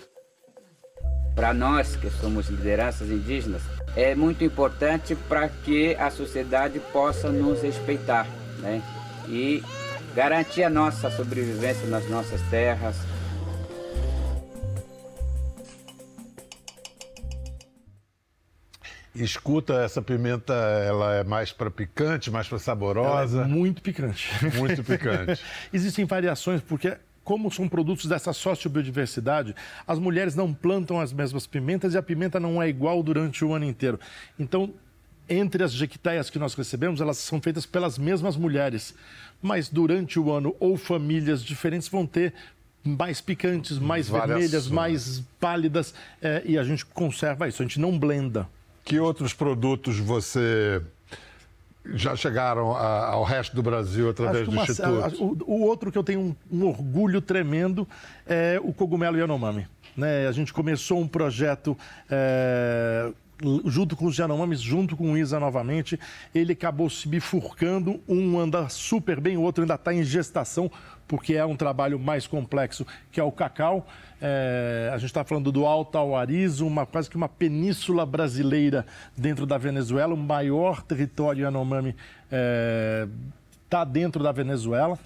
Para 1.34 1.52
nós 1.52 1.96
que 1.96 2.12
somos 2.12 2.48
lideranças 2.48 3.10
indígenas, 3.10 3.64
é 3.96 4.14
muito 4.14 4.44
importante 4.44 5.16
para 5.28 5.50
que 5.50 5.96
a 5.96 6.12
sociedade 6.12 6.80
possa 6.94 7.32
nos 7.32 7.64
respeitar 7.64 8.28
né? 8.60 8.84
e 9.28 9.64
garantir 10.14 10.62
a 10.62 10.70
nossa 10.70 11.10
sobrevivência 11.10 11.88
nas 11.88 12.08
nossas 12.08 12.40
terras, 12.52 12.96
escuta 19.24 19.82
essa 19.82 20.02
pimenta, 20.02 20.54
ela 20.54 21.16
é 21.16 21.24
mais 21.24 21.52
para 21.52 21.72
picante, 21.72 22.30
mais 22.30 22.48
para 22.48 22.60
saborosa? 22.60 23.40
Ela 23.40 23.46
é 23.46 23.50
muito 23.50 23.82
picante. 23.82 24.30
Muito 24.56 24.84
picante. 24.84 25.42
Existem 25.74 26.06
variações 26.06 26.62
porque 26.62 26.96
como 27.28 27.52
são 27.52 27.68
produtos 27.68 28.06
dessa 28.06 28.32
sociobiodiversidade, 28.32 29.54
as 29.86 30.00
mulheres 30.00 30.34
não 30.34 30.54
plantam 30.54 30.98
as 30.98 31.12
mesmas 31.12 31.46
pimentas 31.46 31.94
e 31.94 31.98
a 31.98 32.02
pimenta 32.02 32.40
não 32.40 32.64
é 32.64 32.70
igual 32.70 33.04
durante 33.04 33.44
o 33.44 33.54
ano 33.54 33.66
inteiro. 33.66 34.00
Então, 34.40 34.74
entre 35.28 35.62
as 35.62 35.74
jequitaias 35.74 36.30
que 36.30 36.40
nós 36.40 36.54
recebemos, 36.54 37.02
elas 37.02 37.18
são 37.18 37.42
feitas 37.42 37.66
pelas 37.66 37.98
mesmas 37.98 38.38
mulheres. 38.38 38.96
Mas 39.42 39.68
durante 39.68 40.18
o 40.18 40.32
ano, 40.32 40.56
ou 40.58 40.78
famílias 40.78 41.44
diferentes 41.44 41.90
vão 41.90 42.08
ter 42.08 42.34
mais 42.82 43.20
picantes, 43.20 43.78
mais 43.78 44.08
vermelhas, 44.08 44.70
mais 44.70 45.22
pálidas, 45.38 45.94
é, 46.22 46.44
e 46.46 46.58
a 46.58 46.64
gente 46.64 46.86
conserva 46.86 47.46
isso, 47.50 47.62
a 47.62 47.66
gente 47.66 47.78
não 47.78 48.00
blenda. 48.00 48.48
Que 48.86 49.02
outros 49.02 49.34
produtos 49.34 50.00
você 50.00 50.82
já 51.94 52.16
chegaram 52.16 52.76
a, 52.76 53.08
ao 53.08 53.24
resto 53.24 53.56
do 53.56 53.64
Brasil 53.64 54.10
através 54.10 54.48
do 54.48 54.56
Instituto? 54.56 55.44
O, 55.46 55.56
o, 55.56 55.62
outro 55.62 55.92
que 55.92 55.98
eu 55.98 56.04
tenho 56.04 56.20
um, 56.20 56.36
um, 56.52 56.66
orgulho 56.68 57.22
tremendo 57.22 57.88
é 58.26 58.60
o 58.64 58.74
cogumelo 58.74 59.18
Yanomami. 59.18 59.68
Né? 59.96 60.28
A 60.28 60.32
gente 60.32 60.54
começou 60.54 61.00
um 61.00 61.08
projeto 61.08 61.78
é, 62.10 63.12
junto 63.66 63.96
com 63.96 64.06
os 64.06 64.18
Yanomamis, 64.18 64.60
junto 64.60 64.96
com 64.96 65.12
o 65.12 65.18
Isa 65.18 65.40
novamente. 65.40 66.00
Ele 66.34 66.54
acabou 66.54 66.90
se 66.90 67.08
bifurcando, 67.08 68.02
um 68.08 68.40
anda 68.40 68.68
super 68.70 69.20
bem, 69.20 69.38
o 69.38 69.42
outro 69.42 69.64
ainda 69.64 69.76
está 69.76 69.94
em 69.94 70.04
gestação, 70.04 70.72
porque 71.08 71.34
é 71.34 71.46
um 71.46 71.56
trabalho 71.56 72.00
mais 72.00 72.28
complexo, 72.28 72.86
que 73.12 73.20
é 73.20 73.24
o 73.24 73.32
cacau. 73.32 73.88
É, 74.22 74.90
a 74.92 74.98
gente 74.98 75.08
está 75.08 75.24
falando 75.24 75.52
do 75.52 75.66
Alto 75.66 75.98
Auarizo, 75.98 76.66
uma, 76.66 76.86
quase 76.86 77.10
que 77.10 77.16
uma 77.16 77.30
península 77.30 78.06
brasileira 78.06 78.86
dentro 79.16 79.46
da 79.46 79.58
Venezuela, 79.58 80.14
o 80.14 80.18
maior 80.18 80.82
território 80.82 81.44
Yanomami 81.44 81.90
está 81.90 81.98
é, 82.32 83.08
tá 83.70 83.84
dentro 83.84 84.24
da 84.24 84.32
Venezuela. 84.32 84.98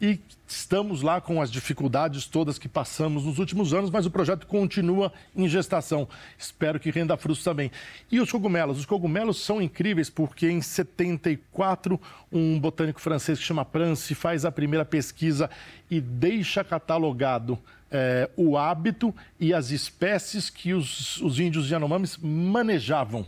E 0.00 0.20
estamos 0.46 1.02
lá 1.02 1.20
com 1.20 1.42
as 1.42 1.50
dificuldades 1.50 2.24
todas 2.24 2.58
que 2.58 2.68
passamos 2.68 3.24
nos 3.24 3.38
últimos 3.38 3.74
anos, 3.74 3.90
mas 3.90 4.06
o 4.06 4.10
projeto 4.10 4.46
continua 4.46 5.12
em 5.34 5.48
gestação. 5.48 6.08
Espero 6.38 6.78
que 6.78 6.90
renda 6.90 7.16
frutos 7.16 7.42
também. 7.42 7.70
E 8.10 8.20
os 8.20 8.30
cogumelos? 8.30 8.78
Os 8.78 8.86
cogumelos 8.86 9.42
são 9.42 9.60
incríveis 9.60 10.08
porque 10.08 10.48
em 10.48 10.62
74, 10.62 12.00
um 12.30 12.60
botânico 12.60 13.00
francês 13.00 13.40
que 13.40 13.44
chama 13.44 13.64
Prance 13.64 14.14
faz 14.14 14.44
a 14.44 14.52
primeira 14.52 14.84
pesquisa 14.84 15.50
e 15.90 16.00
deixa 16.00 16.62
catalogado 16.62 17.58
é, 17.90 18.30
o 18.36 18.56
hábito 18.56 19.12
e 19.40 19.52
as 19.52 19.72
espécies 19.72 20.48
que 20.48 20.74
os, 20.74 21.20
os 21.20 21.40
índios 21.40 21.70
Yanomamis 21.70 22.16
manejavam. 22.16 23.26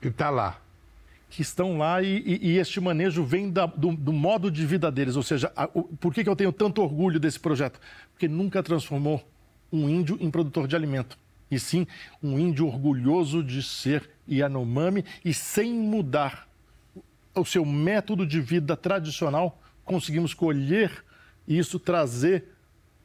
E 0.00 0.06
está 0.06 0.30
lá. 0.30 0.61
Que 1.32 1.40
estão 1.40 1.78
lá 1.78 2.02
e, 2.02 2.18
e, 2.26 2.50
e 2.50 2.58
este 2.58 2.78
manejo 2.78 3.24
vem 3.24 3.50
da, 3.50 3.64
do, 3.64 3.96
do, 3.96 4.12
modo 4.12 4.50
de 4.50 4.66
vida 4.66 4.92
deles. 4.92 5.16
Ou 5.16 5.22
seja, 5.22 5.50
a, 5.56 5.64
o, 5.72 5.84
por 5.84 6.12
que, 6.12 6.22
que 6.22 6.28
eu 6.28 6.36
tenho 6.36 6.52
tanto 6.52 6.82
orgulho 6.82 7.18
desse 7.18 7.40
projeto? 7.40 7.80
Porque 8.12 8.28
nunca 8.28 8.62
transformou 8.62 9.26
um 9.72 9.88
índio 9.88 10.18
em 10.20 10.30
produtor 10.30 10.68
de 10.68 10.76
alimento. 10.76 11.18
E 11.50 11.58
sim, 11.58 11.86
um 12.22 12.38
índio 12.38 12.66
orgulhoso 12.66 13.42
de 13.42 13.62
ser 13.62 14.10
Yanomami 14.30 15.06
e 15.24 15.32
sem 15.32 15.72
mudar 15.72 16.46
o 17.34 17.46
seu 17.46 17.64
método 17.64 18.26
de 18.26 18.38
vida 18.38 18.76
tradicional, 18.76 19.58
conseguimos 19.86 20.34
colher 20.34 21.02
isso, 21.48 21.78
trazer 21.78 22.44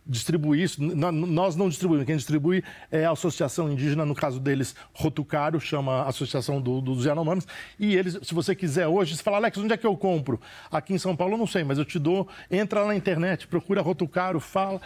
distribuir 0.07 0.63
isso. 0.63 0.81
Nós 0.81 1.55
não 1.55 1.69
distribuímos, 1.69 2.05
quem 2.05 2.15
distribui 2.15 2.63
é 2.91 3.05
a 3.05 3.11
Associação 3.11 3.71
Indígena, 3.71 4.05
no 4.05 4.15
caso 4.15 4.39
deles, 4.39 4.75
Rotucaro, 4.93 5.59
chama 5.59 6.03
Associação 6.03 6.61
do, 6.61 6.81
dos 6.81 7.05
Yanomamis. 7.05 7.47
E 7.79 7.95
eles, 7.95 8.19
se 8.23 8.33
você 8.33 8.55
quiser 8.55 8.87
hoje, 8.87 9.15
você 9.15 9.23
fala, 9.23 9.37
Alex, 9.37 9.57
onde 9.57 9.73
é 9.73 9.77
que 9.77 9.85
eu 9.85 9.95
compro? 9.97 10.39
Aqui 10.71 10.93
em 10.93 10.97
São 10.97 11.15
Paulo 11.15 11.33
eu 11.33 11.37
não 11.37 11.47
sei, 11.47 11.63
mas 11.63 11.77
eu 11.77 11.85
te 11.85 11.99
dou, 11.99 12.27
entra 12.49 12.85
na 12.85 12.95
internet, 12.95 13.47
procura 13.47 13.81
Rotucaro, 13.81 14.39
fala. 14.39 14.81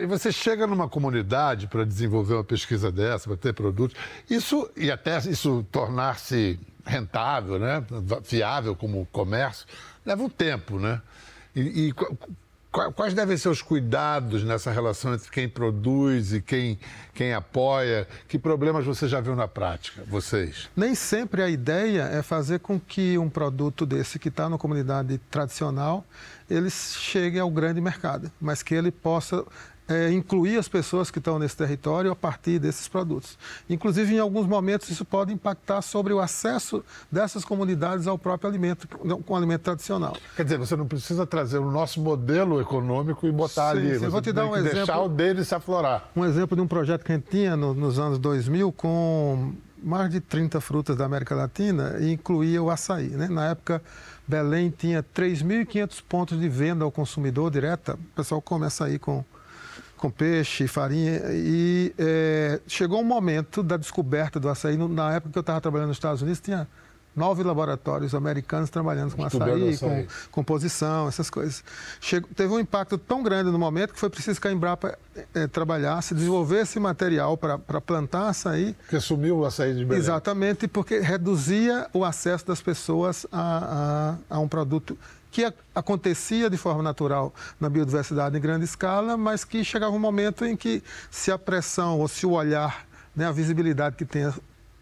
E 0.00 0.06
você 0.06 0.30
chega 0.30 0.66
numa 0.66 0.88
comunidade 0.88 1.66
para 1.66 1.84
desenvolver 1.84 2.34
uma 2.34 2.44
pesquisa 2.44 2.92
dessa, 2.92 3.28
para 3.28 3.36
ter 3.36 3.54
produtos, 3.54 3.96
isso, 4.28 4.68
e 4.76 4.90
até 4.90 5.18
isso 5.18 5.66
tornar-se 5.70 6.58
rentável, 6.84 7.58
né? 7.58 7.84
viável 8.24 8.76
como 8.76 9.06
comércio, 9.10 9.66
leva 10.04 10.22
um 10.22 10.28
tempo, 10.28 10.78
né? 10.78 11.02
E, 11.54 11.88
e 11.88 11.94
Quais 12.94 13.14
devem 13.14 13.38
ser 13.38 13.48
os 13.48 13.62
cuidados 13.62 14.44
nessa 14.44 14.70
relação 14.70 15.14
entre 15.14 15.30
quem 15.30 15.48
produz 15.48 16.34
e 16.34 16.42
quem, 16.42 16.78
quem 17.14 17.32
apoia? 17.32 18.06
Que 18.28 18.38
problemas 18.38 18.84
você 18.84 19.08
já 19.08 19.18
viu 19.18 19.34
na 19.34 19.48
prática, 19.48 20.02
vocês? 20.06 20.68
Nem 20.76 20.94
sempre 20.94 21.42
a 21.42 21.48
ideia 21.48 22.02
é 22.02 22.20
fazer 22.20 22.60
com 22.60 22.78
que 22.78 23.16
um 23.16 23.30
produto 23.30 23.86
desse 23.86 24.18
que 24.18 24.28
está 24.28 24.48
na 24.50 24.58
comunidade 24.58 25.18
tradicional, 25.30 26.04
ele 26.50 26.68
chegue 26.68 27.38
ao 27.38 27.50
grande 27.50 27.80
mercado, 27.80 28.30
mas 28.38 28.62
que 28.62 28.74
ele 28.74 28.90
possa 28.90 29.42
é, 29.88 30.10
incluir 30.10 30.58
as 30.58 30.68
pessoas 30.68 31.10
que 31.10 31.18
estão 31.18 31.38
nesse 31.38 31.56
território 31.56 32.10
a 32.10 32.16
partir 32.16 32.58
desses 32.58 32.88
produtos. 32.88 33.38
Inclusive, 33.68 34.14
em 34.14 34.18
alguns 34.18 34.46
momentos, 34.46 34.88
isso 34.90 35.04
pode 35.04 35.32
impactar 35.32 35.82
sobre 35.82 36.12
o 36.12 36.20
acesso 36.20 36.84
dessas 37.10 37.44
comunidades 37.44 38.06
ao 38.06 38.18
próprio 38.18 38.50
alimento, 38.50 38.88
com 39.24 39.36
alimento 39.36 39.62
tradicional. 39.62 40.16
Quer 40.34 40.44
dizer, 40.44 40.58
você 40.58 40.76
não 40.76 40.86
precisa 40.86 41.26
trazer 41.26 41.58
o 41.58 41.70
nosso 41.70 42.00
modelo 42.00 42.60
econômico 42.60 43.26
e 43.26 43.32
botar 43.32 43.72
sim, 43.72 43.78
ali. 43.78 43.94
Sim. 43.94 44.00
Você 44.00 44.08
vou 44.08 44.22
te 44.22 44.32
dar 44.32 44.46
um 44.46 44.56
exemplo. 44.56 44.76
Deixar 44.76 45.00
o 45.00 45.08
dele 45.08 45.44
se 45.44 45.54
aflorar. 45.54 46.10
Um 46.16 46.24
exemplo 46.24 46.56
de 46.56 46.62
um 46.62 46.66
projeto 46.66 47.04
que 47.04 47.12
a 47.12 47.14
gente 47.14 47.28
tinha 47.28 47.56
no, 47.56 47.72
nos 47.74 47.98
anos 47.98 48.18
2000 48.18 48.72
com 48.72 49.52
mais 49.82 50.10
de 50.10 50.20
30 50.20 50.60
frutas 50.60 50.96
da 50.96 51.04
América 51.04 51.34
Latina 51.34 51.96
e 52.00 52.12
incluía 52.12 52.60
o 52.62 52.70
açaí. 52.70 53.08
Né? 53.08 53.28
Na 53.28 53.50
época, 53.50 53.80
Belém 54.26 54.72
tinha 54.76 55.02
3.500 55.02 56.02
pontos 56.08 56.40
de 56.40 56.48
venda 56.48 56.84
ao 56.84 56.90
consumidor 56.90 57.50
direta. 57.50 57.94
O 57.94 58.16
pessoal 58.16 58.42
come 58.42 58.66
açaí 58.66 58.98
com 58.98 59.24
com 59.96 60.10
peixe, 60.10 60.66
farinha. 60.66 61.20
E 61.32 61.92
é, 61.98 62.60
chegou 62.66 63.00
um 63.00 63.04
momento 63.04 63.62
da 63.62 63.76
descoberta 63.76 64.38
do 64.38 64.48
açaí. 64.48 64.76
Na 64.76 65.14
época 65.14 65.32
que 65.32 65.38
eu 65.38 65.40
estava 65.40 65.60
trabalhando 65.60 65.88
nos 65.88 65.96
Estados 65.96 66.22
Unidos, 66.22 66.40
tinha 66.40 66.68
nove 67.16 67.42
laboratórios 67.42 68.14
americanos 68.14 68.68
trabalhando 68.68 69.16
com 69.16 69.24
açaí, 69.24 69.70
açaí, 69.70 69.78
com 69.78 70.06
composição, 70.30 71.08
essas 71.08 71.30
coisas. 71.30 71.64
Chegou, 71.98 72.28
teve 72.36 72.52
um 72.52 72.60
impacto 72.60 72.98
tão 72.98 73.22
grande 73.22 73.50
no 73.50 73.58
momento 73.58 73.94
que 73.94 73.98
foi 73.98 74.10
preciso 74.10 74.38
que 74.38 74.46
a 74.46 74.52
Embrapa 74.52 74.98
é, 75.34 75.46
trabalhasse, 75.46 76.14
desenvolver 76.14 76.60
esse 76.60 76.78
material 76.78 77.36
para 77.38 77.80
plantar 77.80 78.28
açaí. 78.28 78.76
Que 78.90 79.00
sumiu 79.00 79.38
o 79.38 79.46
açaí 79.46 79.74
de 79.74 79.84
Belém. 79.84 79.98
Exatamente, 79.98 80.68
porque 80.68 81.00
reduzia 81.00 81.88
o 81.94 82.04
acesso 82.04 82.46
das 82.46 82.60
pessoas 82.60 83.26
a, 83.32 84.18
a, 84.30 84.36
a 84.36 84.38
um 84.38 84.46
produto 84.46 84.96
que 85.36 85.52
acontecia 85.74 86.48
de 86.48 86.56
forma 86.56 86.82
natural 86.82 87.30
na 87.60 87.68
biodiversidade 87.68 88.38
em 88.38 88.40
grande 88.40 88.64
escala, 88.64 89.18
mas 89.18 89.44
que 89.44 89.62
chegava 89.62 89.94
um 89.94 89.98
momento 89.98 90.46
em 90.46 90.56
que, 90.56 90.82
se 91.10 91.30
a 91.30 91.36
pressão 91.36 92.00
ou 92.00 92.08
se 92.08 92.24
o 92.24 92.30
olhar 92.30 92.86
né, 93.14 93.26
a 93.26 93.32
visibilidade 93.32 93.96
que 93.96 94.06
tenha 94.06 94.32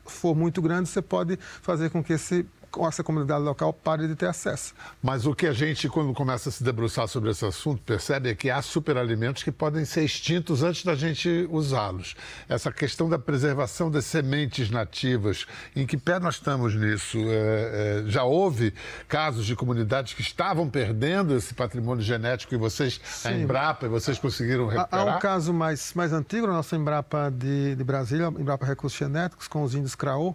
for 0.07 0.33
muito 0.33 0.63
grande, 0.63 0.89
você 0.89 1.03
pode 1.03 1.37
fazer 1.61 1.91
com 1.91 2.05
que 2.05 2.13
esse 2.13 2.47
essa 2.83 3.05
comunidade 3.05 3.43
local 3.43 3.73
pare 3.73 4.09
de 4.09 4.15
ter 4.15 4.27
acesso. 4.27 4.75
Mas 5.03 5.27
o 5.27 5.35
que 5.35 5.47
a 5.47 5.53
gente, 5.53 5.89
quando 5.89 6.13
começa 6.13 6.49
a 6.49 6.53
se 6.53 6.63
debruçar 6.63 7.07
sobre 7.09 7.31
esse 7.31 7.45
assunto, 7.45 7.83
percebe 7.83 8.31
é 8.31 8.35
que 8.35 8.51
há 8.51 8.61
superalimentos 8.63 9.43
que 9.43 9.53
podem 9.53 9.85
ser 9.85 10.05
extintos 10.05 10.63
antes 10.63 10.85
da 10.85 10.95
gente 10.95 11.49
usá-los. 11.51 12.17
Essa 12.49 12.73
questão 12.73 13.09
da 13.09 13.19
preservação 13.19 13.91
das 13.91 14.05
sementes 14.05 14.71
nativas, 14.71 15.47
em 15.75 15.87
que 15.87 15.97
pé 15.97 16.19
nós 16.19 16.37
estamos 16.37 16.75
nisso? 16.75 17.19
É, 17.19 18.01
é, 18.01 18.05
já 18.07 18.25
houve 18.25 18.75
casos 19.09 19.47
de 19.47 19.55
comunidades 19.55 20.15
que 20.15 20.23
estavam 20.23 20.69
perdendo 20.69 21.35
esse 21.35 21.55
patrimônio 21.55 22.03
genético 22.03 22.55
e 22.55 22.59
vocês, 22.59 23.01
Sim. 23.05 23.29
a 23.29 23.33
Embrapa, 23.33 23.87
e 23.87 23.89
vocês 23.89 24.19
conseguiram 24.19 24.67
recuperar? 24.67 25.09
Há 25.09 25.17
um 25.17 25.19
caso 25.19 25.53
mais, 25.53 25.93
mais 25.95 26.13
antigo, 26.13 26.47
a 26.47 26.51
nossa 26.51 26.77
Embrapa 26.77 27.31
de, 27.31 27.75
de 27.77 27.85
Brasília, 27.85 28.27
Embrapa 28.27 28.65
Recursos 28.65 28.99
Genéticos, 28.99 29.49
com 29.49 29.63
os 29.63 29.75
índios 29.75 29.95
Craô, 29.95 30.35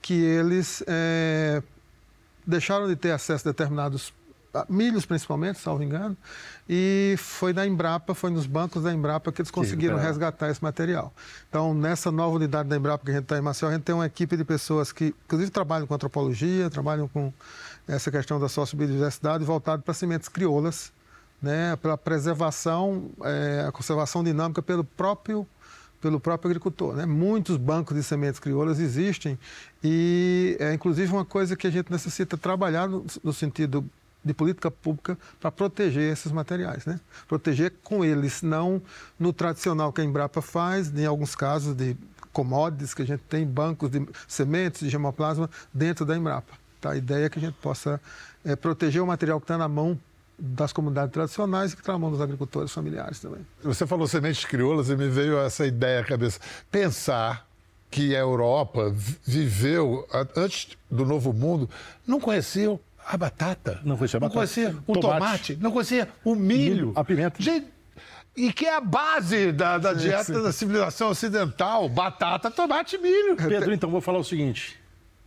que 0.00 0.14
eles 0.14 0.82
é, 0.86 1.62
deixaram 2.46 2.88
de 2.88 2.96
ter 2.96 3.12
acesso 3.12 3.48
a 3.48 3.52
determinados 3.52 4.12
milhos 4.68 5.06
principalmente, 5.06 5.58
salvo 5.60 5.82
engano, 5.82 6.16
e 6.68 7.14
foi 7.18 7.52
na 7.52 7.66
Embrapa, 7.66 8.14
foi 8.14 8.30
nos 8.30 8.46
bancos 8.46 8.82
da 8.82 8.92
Embrapa 8.92 9.30
que 9.30 9.40
eles 9.40 9.50
conseguiram 9.50 9.98
Sim, 9.98 10.04
resgatar 10.04 10.50
esse 10.50 10.62
material. 10.62 11.12
Então, 11.48 11.72
nessa 11.72 12.10
nova 12.10 12.34
unidade 12.36 12.68
da 12.68 12.76
Embrapa 12.76 13.04
que 13.04 13.10
a 13.10 13.14
gente 13.14 13.24
está 13.24 13.38
em 13.38 13.40
Maceió, 13.40 13.68
a 13.70 13.72
gente 13.72 13.84
tem 13.84 13.94
uma 13.94 14.06
equipe 14.06 14.36
de 14.36 14.44
pessoas 14.44 14.92
que, 14.92 15.14
inclusive, 15.24 15.50
trabalham 15.50 15.86
com 15.86 15.94
antropologia, 15.94 16.68
trabalham 16.68 17.06
com 17.06 17.32
essa 17.86 18.10
questão 18.10 18.40
da 18.40 18.48
sociobiodiversidade, 18.48 19.44
voltado 19.44 19.82
para 19.82 19.94
sementes 19.94 20.28
crioulas, 20.28 20.92
né, 21.40 21.76
pela 21.76 21.96
preservação, 21.96 23.10
é, 23.22 23.64
a 23.68 23.72
conservação 23.72 24.22
dinâmica 24.22 24.60
pelo 24.60 24.84
próprio 24.84 25.46
pelo 26.00 26.18
próprio 26.18 26.50
agricultor. 26.50 26.94
Né? 26.94 27.06
Muitos 27.06 27.56
bancos 27.56 27.96
de 27.96 28.02
sementes 28.02 28.40
crioulas 28.40 28.78
existem 28.80 29.38
e 29.82 30.56
é 30.58 30.72
inclusive 30.72 31.12
uma 31.12 31.24
coisa 31.24 31.56
que 31.56 31.66
a 31.66 31.70
gente 31.70 31.90
necessita 31.90 32.36
trabalhar 32.36 32.88
no, 32.88 33.04
no 33.22 33.32
sentido 33.32 33.84
de 34.24 34.34
política 34.34 34.70
pública 34.70 35.18
para 35.40 35.50
proteger 35.50 36.12
esses 36.12 36.30
materiais, 36.30 36.84
né? 36.84 37.00
Proteger 37.26 37.72
com 37.82 38.04
eles, 38.04 38.42
não 38.42 38.82
no 39.18 39.32
tradicional 39.32 39.92
que 39.92 40.02
a 40.02 40.04
Embrapa 40.04 40.42
faz, 40.42 40.94
em 40.94 41.06
alguns 41.06 41.34
casos 41.34 41.74
de 41.74 41.96
commodities 42.32 42.92
que 42.92 43.02
a 43.02 43.06
gente 43.06 43.22
tem 43.22 43.46
bancos 43.46 43.90
de 43.90 44.06
sementes 44.28 44.80
de 44.80 44.90
gemoplasma 44.90 45.48
dentro 45.72 46.04
da 46.04 46.16
Embrapa. 46.16 46.52
Tá? 46.80 46.90
A 46.90 46.96
ideia 46.96 47.26
é 47.26 47.28
que 47.28 47.38
a 47.38 47.42
gente 47.42 47.56
possa 47.60 48.00
é, 48.44 48.54
proteger 48.54 49.02
o 49.02 49.06
material 49.06 49.40
que 49.40 49.44
está 49.44 49.58
na 49.58 49.68
mão 49.68 49.98
das 50.40 50.72
comunidades 50.72 51.12
tradicionais 51.12 51.72
e 51.72 51.76
que 51.76 51.82
está 51.82 51.92
na 51.92 51.98
mão 51.98 52.10
dos 52.10 52.20
agricultores 52.20 52.72
familiares 52.72 53.20
também. 53.20 53.46
Você 53.62 53.86
falou 53.86 54.08
sementes 54.08 54.44
crioulas 54.44 54.88
e 54.88 54.96
me 54.96 55.08
veio 55.08 55.38
essa 55.38 55.66
ideia 55.66 56.00
à 56.00 56.04
cabeça. 56.04 56.40
Pensar 56.70 57.46
que 57.90 58.14
a 58.14 58.20
Europa 58.20 58.94
viveu, 59.24 60.06
antes 60.36 60.68
do 60.90 61.04
Novo 61.04 61.32
Mundo, 61.32 61.68
não 62.06 62.20
conhecia 62.20 62.78
a 63.06 63.16
batata. 63.16 63.80
Não 63.84 63.96
conhecia 63.96 64.18
a 64.18 64.20
batata. 64.20 64.34
Não 64.34 64.40
conhecia 64.40 64.76
o 64.86 64.94
tomate. 64.94 65.18
tomate 65.18 65.56
não 65.56 65.72
conhecia 65.72 66.08
o 66.24 66.34
milho. 66.34 66.74
milho 66.86 66.92
a 66.94 67.04
pimenta. 67.04 67.42
Gente, 67.42 67.66
e 68.36 68.52
que 68.52 68.66
é 68.66 68.74
a 68.74 68.80
base 68.80 69.52
da, 69.52 69.76
da 69.76 69.94
sim, 69.94 70.00
dieta 70.02 70.24
sim. 70.24 70.42
da 70.42 70.52
civilização 70.52 71.10
ocidental: 71.10 71.88
batata, 71.88 72.50
tomate 72.50 72.96
e 72.96 72.98
milho. 72.98 73.36
Pedro, 73.36 73.72
então, 73.72 73.90
vou 73.90 74.00
falar 74.00 74.18
o 74.18 74.24
seguinte. 74.24 74.78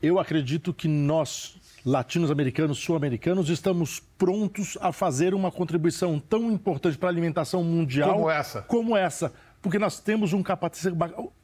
Eu 0.01 0.19
acredito 0.19 0.73
que 0.73 0.87
nós, 0.87 1.55
latinos-americanos, 1.85 2.77
sul-americanos, 2.79 3.49
estamos 3.49 3.99
prontos 4.17 4.77
a 4.79 4.91
fazer 4.91 5.33
uma 5.33 5.51
contribuição 5.51 6.19
tão 6.19 6.51
importante 6.51 6.97
para 6.97 7.09
a 7.09 7.11
alimentação 7.11 7.63
mundial 7.63 8.13
como 8.13 8.29
essa. 8.29 8.61
Como 8.61 8.97
essa. 8.97 9.33
Porque 9.61 9.79
nós 9.79 9.99
temos 9.99 10.33
um 10.33 10.43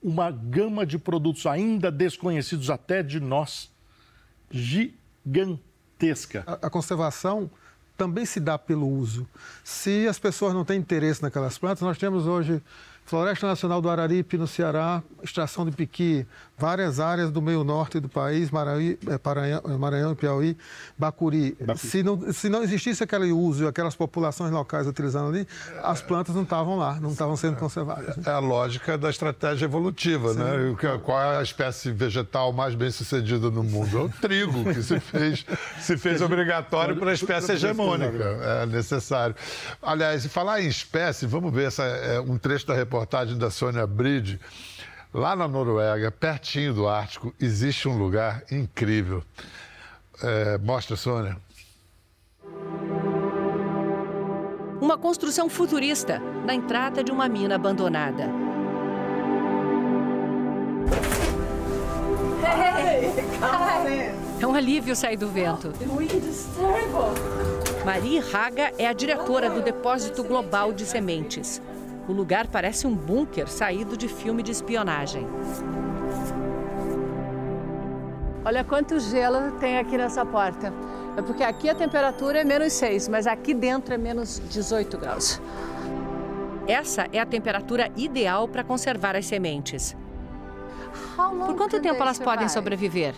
uma 0.01 0.31
gama 0.31 0.85
de 0.85 0.97
produtos 0.97 1.45
ainda 1.45 1.89
desconhecidos 1.91 2.69
até 2.69 3.01
de 3.01 3.19
nós, 3.19 3.71
gigantesca. 4.51 6.43
A, 6.45 6.67
a 6.67 6.69
conservação 6.69 7.49
também 7.97 8.25
se 8.25 8.39
dá 8.39 8.57
pelo 8.57 8.87
uso. 8.87 9.27
Se 9.63 10.07
as 10.07 10.17
pessoas 10.17 10.53
não 10.53 10.63
têm 10.63 10.79
interesse 10.79 11.21
naquelas 11.21 11.57
plantas, 11.57 11.81
nós 11.81 11.97
temos 11.97 12.25
hoje 12.25 12.61
Floresta 13.09 13.47
Nacional 13.47 13.81
do 13.81 13.89
Araripe, 13.89 14.37
no 14.37 14.45
Ceará, 14.45 15.01
extração 15.23 15.65
de 15.65 15.71
piqui, 15.71 16.27
várias 16.55 16.99
áreas 16.99 17.31
do 17.31 17.41
meio 17.41 17.63
norte 17.63 17.99
do 17.99 18.07
país, 18.07 18.51
Maranhão, 18.51 18.97
é, 19.07 19.77
Maranhão 19.79 20.11
e 20.11 20.15
Piauí, 20.15 20.57
Bacuri. 20.95 21.57
Se, 21.75 22.03
não, 22.03 22.31
se 22.31 22.49
não 22.49 22.61
existisse 22.61 23.03
aquele 23.03 23.31
uso 23.31 23.63
e 23.63 23.67
aquelas 23.67 23.95
populações 23.95 24.51
locais 24.51 24.85
utilizando 24.85 25.29
ali, 25.29 25.47
as 25.81 26.03
plantas 26.03 26.35
não 26.35 26.43
estavam 26.43 26.77
lá, 26.77 26.99
não 26.99 27.09
estavam 27.09 27.35
sendo 27.35 27.57
conservadas. 27.57 28.15
É 28.27 28.29
a 28.29 28.37
lógica 28.37 28.95
da 28.95 29.09
estratégia 29.09 29.65
evolutiva, 29.65 30.33
Sim. 30.33 30.39
né? 30.39 30.77
Qual 31.03 31.19
é 31.19 31.37
a 31.37 31.41
espécie 31.41 31.91
vegetal 31.91 32.53
mais 32.53 32.75
bem 32.75 32.91
sucedida 32.91 33.49
no 33.49 33.63
mundo? 33.63 33.97
É 33.97 34.01
o 34.01 34.09
trigo, 34.09 34.65
que 34.71 34.83
se 34.83 34.99
fez, 34.99 35.47
se 35.79 35.97
fez 35.97 36.21
obrigatório 36.21 36.95
para 36.95 37.09
a 37.09 37.13
espécie 37.15 37.53
hegemônica. 37.53 38.23
É 38.43 38.67
necessário. 38.67 39.35
Aliás, 39.81 40.27
falar 40.27 40.61
em 40.61 40.67
espécie, 40.67 41.25
vamos 41.25 41.51
ver 41.51 41.69
essa, 41.69 41.83
é, 41.83 42.19
um 42.19 42.37
trecho 42.37 42.67
da 42.67 42.75
reportagem 42.75 42.98
reportagem 42.99 43.37
da 43.37 43.49
Sônia 43.49 43.87
Bride. 43.87 44.39
Lá 45.13 45.35
na 45.35 45.47
Noruega, 45.47 46.11
pertinho 46.11 46.73
do 46.73 46.87
Ártico, 46.87 47.33
existe 47.39 47.87
um 47.87 47.97
lugar 47.97 48.43
incrível. 48.51 49.23
É, 50.21 50.57
mostra, 50.57 50.97
Sônia. 50.97 51.37
Uma 54.81 54.97
construção 54.97 55.49
futurista 55.49 56.19
na 56.45 56.53
entrada 56.53 57.03
de 57.03 57.11
uma 57.11 57.29
mina 57.29 57.55
abandonada. 57.55 58.29
É 64.41 64.47
um 64.47 64.53
alívio 64.53 64.95
sair 64.95 65.17
do 65.17 65.29
vento. 65.29 65.71
Marie 67.85 68.19
Raga 68.19 68.73
é 68.77 68.87
a 68.87 68.93
diretora 68.93 69.49
do 69.49 69.61
Depósito 69.61 70.23
Global 70.23 70.73
de 70.73 70.85
Sementes. 70.85 71.61
O 72.09 72.11
lugar 72.11 72.47
parece 72.47 72.87
um 72.87 72.95
bunker 72.95 73.47
saído 73.47 73.95
de 73.95 74.07
filme 74.07 74.41
de 74.41 74.51
espionagem. 74.51 75.27
Olha 78.43 78.63
quanto 78.63 78.99
gelo 78.99 79.51
tem 79.59 79.77
aqui 79.77 79.95
nessa 79.95 80.25
porta. 80.25 80.73
É 81.15 81.21
porque 81.21 81.43
aqui 81.43 81.69
a 81.69 81.75
temperatura 81.75 82.41
é 82.41 82.43
menos 82.43 82.73
6, 82.73 83.09
mas 83.09 83.27
aqui 83.27 83.53
dentro 83.53 83.93
é 83.93 83.97
menos 83.99 84.41
18 84.49 84.97
graus. 84.97 85.39
Essa 86.67 87.07
é 87.13 87.19
a 87.19 87.27
temperatura 87.27 87.91
ideal 87.95 88.47
para 88.47 88.63
conservar 88.63 89.15
as 89.15 89.27
sementes. 89.27 89.95
Por 91.15 91.55
quanto 91.55 91.79
tempo 91.79 92.01
elas 92.01 92.17
podem 92.17 92.49
sobreviver? 92.49 93.13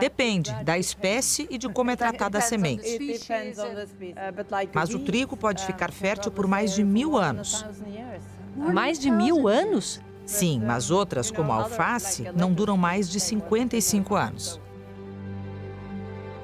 Depende 0.00 0.52
da 0.64 0.78
espécie 0.78 1.46
e 1.50 1.58
de 1.58 1.68
como 1.68 1.90
é 1.90 1.96
tratada 1.96 2.38
a 2.38 2.40
semente. 2.40 2.98
Mas 4.72 4.94
o 4.94 4.98
trigo 4.98 5.36
pode 5.36 5.64
ficar 5.64 5.92
fértil 5.92 6.30
por 6.32 6.46
mais 6.46 6.74
de 6.74 6.82
mil 6.82 7.16
anos. 7.16 7.64
Mais 8.56 8.98
de 8.98 9.10
mil 9.10 9.48
anos? 9.48 10.00
Sim, 10.26 10.60
mas 10.64 10.90
outras, 10.90 11.30
como 11.30 11.52
a 11.52 11.56
alface, 11.56 12.30
não 12.34 12.52
duram 12.52 12.76
mais 12.76 13.10
de 13.10 13.20
55 13.20 14.14
anos. 14.14 14.60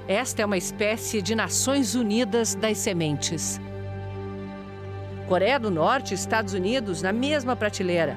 Esta 0.06 0.42
é 0.42 0.44
uma 0.44 0.58
espécie 0.58 1.22
de 1.22 1.34
Nações 1.34 1.94
Unidas 1.94 2.54
das 2.54 2.78
sementes. 2.78 3.60
Coreia 5.28 5.58
do 5.58 5.70
Norte 5.70 6.10
e 6.10 6.14
Estados 6.14 6.52
Unidos 6.52 7.00
na 7.00 7.12
mesma 7.12 7.54
prateleira. 7.54 8.16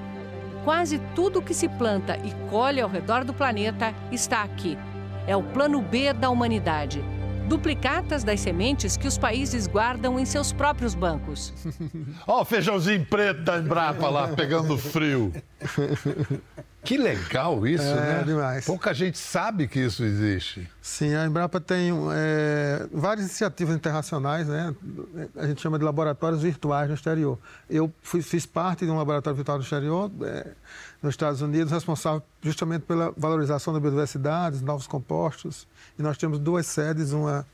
Quase 0.64 1.00
tudo 1.14 1.42
que 1.42 1.54
se 1.54 1.68
planta 1.68 2.18
e 2.18 2.34
colhe 2.50 2.80
ao 2.80 2.90
redor 2.90 3.26
do 3.26 3.34
planeta 3.34 3.94
está 4.12 4.44
aqui. 4.44 4.78
É 5.28 5.36
o 5.36 5.44
plano 5.44 5.82
B 5.82 6.14
da 6.14 6.30
humanidade. 6.30 7.04
Duplicatas 7.48 8.24
das 8.24 8.40
sementes 8.40 8.96
que 8.96 9.06
os 9.06 9.18
países 9.18 9.68
guardam 9.68 10.18
em 10.18 10.26
seus 10.26 10.54
próprios 10.54 10.96
bancos. 10.96 11.54
Ó, 12.26 12.42
o 12.42 12.46
feijãozinho 12.46 13.06
preto 13.06 13.42
da 13.44 13.58
Embrapa 13.58 14.10
lá, 14.10 14.30
pegando 14.30 14.78
frio. 14.78 15.34
Que 16.84 16.98
legal 16.98 17.66
isso, 17.66 17.84
é, 17.84 17.96
né? 17.96 18.24
demais. 18.24 18.66
Pouca 18.66 18.94
gente 18.94 19.18
sabe 19.18 19.68
que 19.68 19.80
isso 19.80 20.04
existe. 20.04 20.70
Sim, 20.82 21.16
a 21.16 21.26
Embrapa 21.26 21.60
tem 21.62 21.92
é, 22.14 22.86
várias 22.92 23.28
iniciativas 23.28 23.76
internacionais, 23.76 24.48
né? 24.48 24.76
A 25.38 25.48
gente 25.48 25.62
chama 25.62 25.80
de 25.80 25.86
laboratórios 25.86 26.42
virtuais 26.42 26.90
no 26.90 26.96
exterior. 26.96 27.40
Eu 27.70 27.92
fui, 28.02 28.22
fiz 28.22 28.46
parte 28.46 28.86
de 28.86 28.92
um 28.92 28.98
laboratório 28.98 29.38
virtual 29.38 29.58
no 29.58 29.64
exterior, 29.64 30.12
é, 30.24 30.48
nos 31.02 31.14
Estados 31.14 31.42
Unidos, 31.42 31.72
responsável 31.72 32.22
justamente 32.42 32.82
pela 32.82 33.14
valorização 33.16 33.74
da 33.74 33.80
biodiversidade, 33.80 34.62
novos 34.62 34.86
compostos. 34.86 35.66
E 35.98 36.02
nós 36.04 36.18
temos 36.18 36.38
duas 36.38 36.66
sedes, 36.68 37.14
uma 37.14 37.46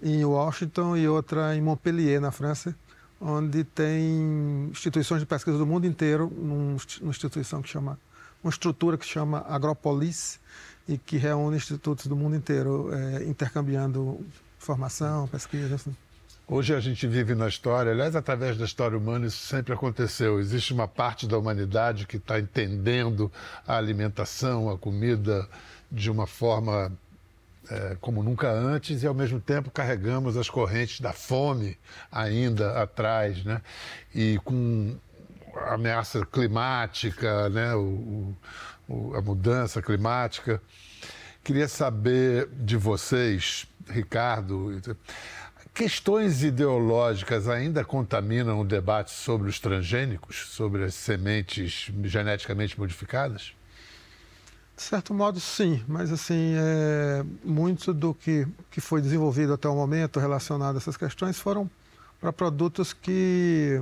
em 0.00 0.24
Washington 0.24 0.96
e 0.96 1.08
outra 1.08 1.56
em 1.56 1.60
Montpellier, 1.60 2.20
na 2.20 2.30
França, 2.30 2.72
onde 3.20 3.64
tem 3.64 4.68
instituições 4.70 5.20
de 5.20 5.26
pesquisa 5.26 5.58
do 5.58 5.66
mundo 5.66 5.84
inteiro, 5.84 6.32
numa 6.36 6.76
instituição 7.02 7.60
que 7.60 7.68
chama 7.68 7.98
uma 8.42 8.50
estrutura 8.50 8.96
que 8.96 9.04
se 9.04 9.10
chama 9.10 9.44
Agropolis 9.48 10.38
e 10.88 10.96
que 10.96 11.16
reúne 11.16 11.56
institutos 11.56 12.06
do 12.06 12.16
mundo 12.16 12.36
inteiro, 12.36 12.90
é, 12.92 13.24
intercambiando 13.24 14.24
informação, 14.58 15.28
pesquisa. 15.28 15.74
Assim. 15.74 15.94
Hoje 16.46 16.74
a 16.74 16.80
gente 16.80 17.06
vive 17.06 17.34
na 17.34 17.46
história, 17.46 17.92
aliás, 17.92 18.16
através 18.16 18.56
da 18.56 18.64
história 18.64 18.96
humana, 18.96 19.26
isso 19.26 19.46
sempre 19.46 19.74
aconteceu. 19.74 20.40
Existe 20.40 20.72
uma 20.72 20.88
parte 20.88 21.26
da 21.26 21.36
humanidade 21.36 22.06
que 22.06 22.16
está 22.16 22.40
entendendo 22.40 23.30
a 23.66 23.76
alimentação, 23.76 24.70
a 24.70 24.78
comida 24.78 25.46
de 25.92 26.10
uma 26.10 26.26
forma 26.26 26.90
é, 27.70 27.98
como 28.00 28.22
nunca 28.22 28.50
antes 28.50 29.02
e, 29.02 29.06
ao 29.06 29.12
mesmo 29.12 29.38
tempo, 29.38 29.70
carregamos 29.70 30.38
as 30.38 30.48
correntes 30.48 31.00
da 31.00 31.12
fome 31.12 31.76
ainda 32.10 32.80
atrás, 32.82 33.44
né? 33.44 33.60
E 34.14 34.40
com 34.42 34.96
ameaça 35.66 36.24
climática, 36.26 37.48
né? 37.48 37.74
O, 37.74 38.34
o, 38.88 39.14
a 39.14 39.22
mudança 39.22 39.82
climática. 39.82 40.60
Queria 41.44 41.68
saber 41.68 42.48
de 42.48 42.76
vocês, 42.76 43.66
Ricardo 43.88 44.80
Questões 45.78 46.42
ideológicas 46.42 47.46
ainda 47.46 47.84
contaminam 47.84 48.60
o 48.60 48.64
debate 48.64 49.12
sobre 49.12 49.48
os 49.48 49.60
transgênicos, 49.60 50.48
sobre 50.48 50.82
as 50.82 50.92
sementes 50.92 51.88
geneticamente 52.02 52.76
modificadas? 52.76 53.52
De 54.74 54.82
certo 54.82 55.14
modo, 55.14 55.38
sim, 55.38 55.84
mas 55.86 56.10
assim, 56.10 56.54
é, 56.56 57.24
muito 57.44 57.94
do 57.94 58.12
que, 58.12 58.44
que 58.72 58.80
foi 58.80 59.00
desenvolvido 59.00 59.52
até 59.52 59.68
o 59.68 59.74
momento 59.76 60.18
relacionado 60.18 60.74
a 60.74 60.78
essas 60.78 60.96
questões 60.96 61.38
foram 61.38 61.70
para 62.20 62.32
produtos 62.32 62.92
que 62.92 63.80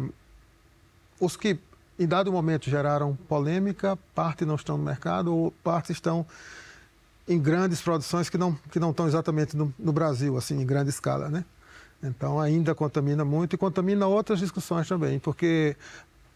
os 1.19 1.35
que 1.35 1.59
em 1.99 2.07
dado 2.07 2.31
momento 2.33 2.69
geraram 2.69 3.17
polêmica, 3.29 3.99
parte 4.15 4.45
não 4.45 4.55
estão 4.55 4.77
no 4.77 4.85
mercado 4.85 5.35
ou 5.35 5.51
parte 5.63 5.93
estão 5.93 6.27
em 7.29 7.39
grandes 7.39 7.81
produções 7.81 8.29
que 8.29 8.39
não, 8.39 8.57
que 8.71 8.79
não 8.79 8.91
estão 8.91 9.07
exatamente 9.07 9.57
no, 9.57 9.75
no 9.79 9.93
Brasil, 9.93 10.37
assim, 10.37 10.61
em 10.61 10.67
grande 10.67 10.91
escala, 10.91 11.29
né? 11.29 11.45
Então 12.03 12.39
ainda 12.39 12.75
contamina 12.75 13.25
muito 13.25 13.55
e 13.55 13.59
contamina 13.59 14.07
outras 14.07 14.39
discussões 14.39 14.87
também, 14.87 15.19
porque 15.19 15.77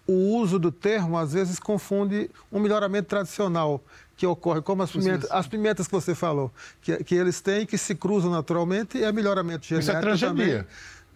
o 0.06 0.36
uso 0.36 0.58
do 0.58 0.72
termo 0.72 1.16
às 1.16 1.32
vezes 1.32 1.58
confunde 1.60 2.30
um 2.50 2.58
melhoramento 2.58 3.08
tradicional 3.08 3.80
que 4.16 4.26
ocorre, 4.26 4.60
como 4.60 4.82
as 4.82 4.90
pimentas, 4.90 5.30
as 5.30 5.46
pimentas 5.46 5.86
que 5.86 5.92
você 5.92 6.14
falou, 6.14 6.50
que, 6.82 7.04
que 7.04 7.14
eles 7.14 7.40
têm, 7.40 7.64
que 7.64 7.78
se 7.78 7.94
cruzam 7.94 8.30
naturalmente, 8.30 8.98
e 8.98 9.04
é 9.04 9.12
melhoramento 9.12 9.66
genético 9.66 9.90
Isso 9.90 9.98
é 9.98 10.00
transgenia. 10.00 10.58
também. 10.58 10.66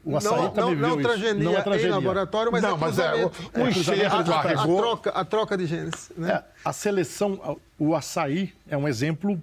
O 0.04 0.16
açaí 0.16 0.42
não, 0.42 0.50
também 0.50 0.76
não, 0.76 0.88
não, 0.90 1.02
transgenia 1.02 1.44
não 1.44 1.56
é 1.56 1.62
transgenia 1.62 1.90
em 1.90 1.94
laboratório, 1.94 2.52
mas 2.52 2.62
não, 2.62 2.74
é 2.74 2.78
mas 2.78 2.98
é 2.98 3.24
o, 3.24 3.30
o 3.54 3.68
enxerto, 3.68 4.32
a, 4.32 4.34
a, 4.36 4.40
a, 4.40 4.66
troca, 4.66 5.10
a 5.10 5.24
troca 5.24 5.56
de 5.56 5.66
genes. 5.66 6.12
Né? 6.16 6.30
É, 6.30 6.44
a 6.64 6.72
seleção, 6.72 7.58
o 7.78 7.94
açaí 7.94 8.52
é 8.68 8.76
um 8.76 8.86
exemplo 8.86 9.42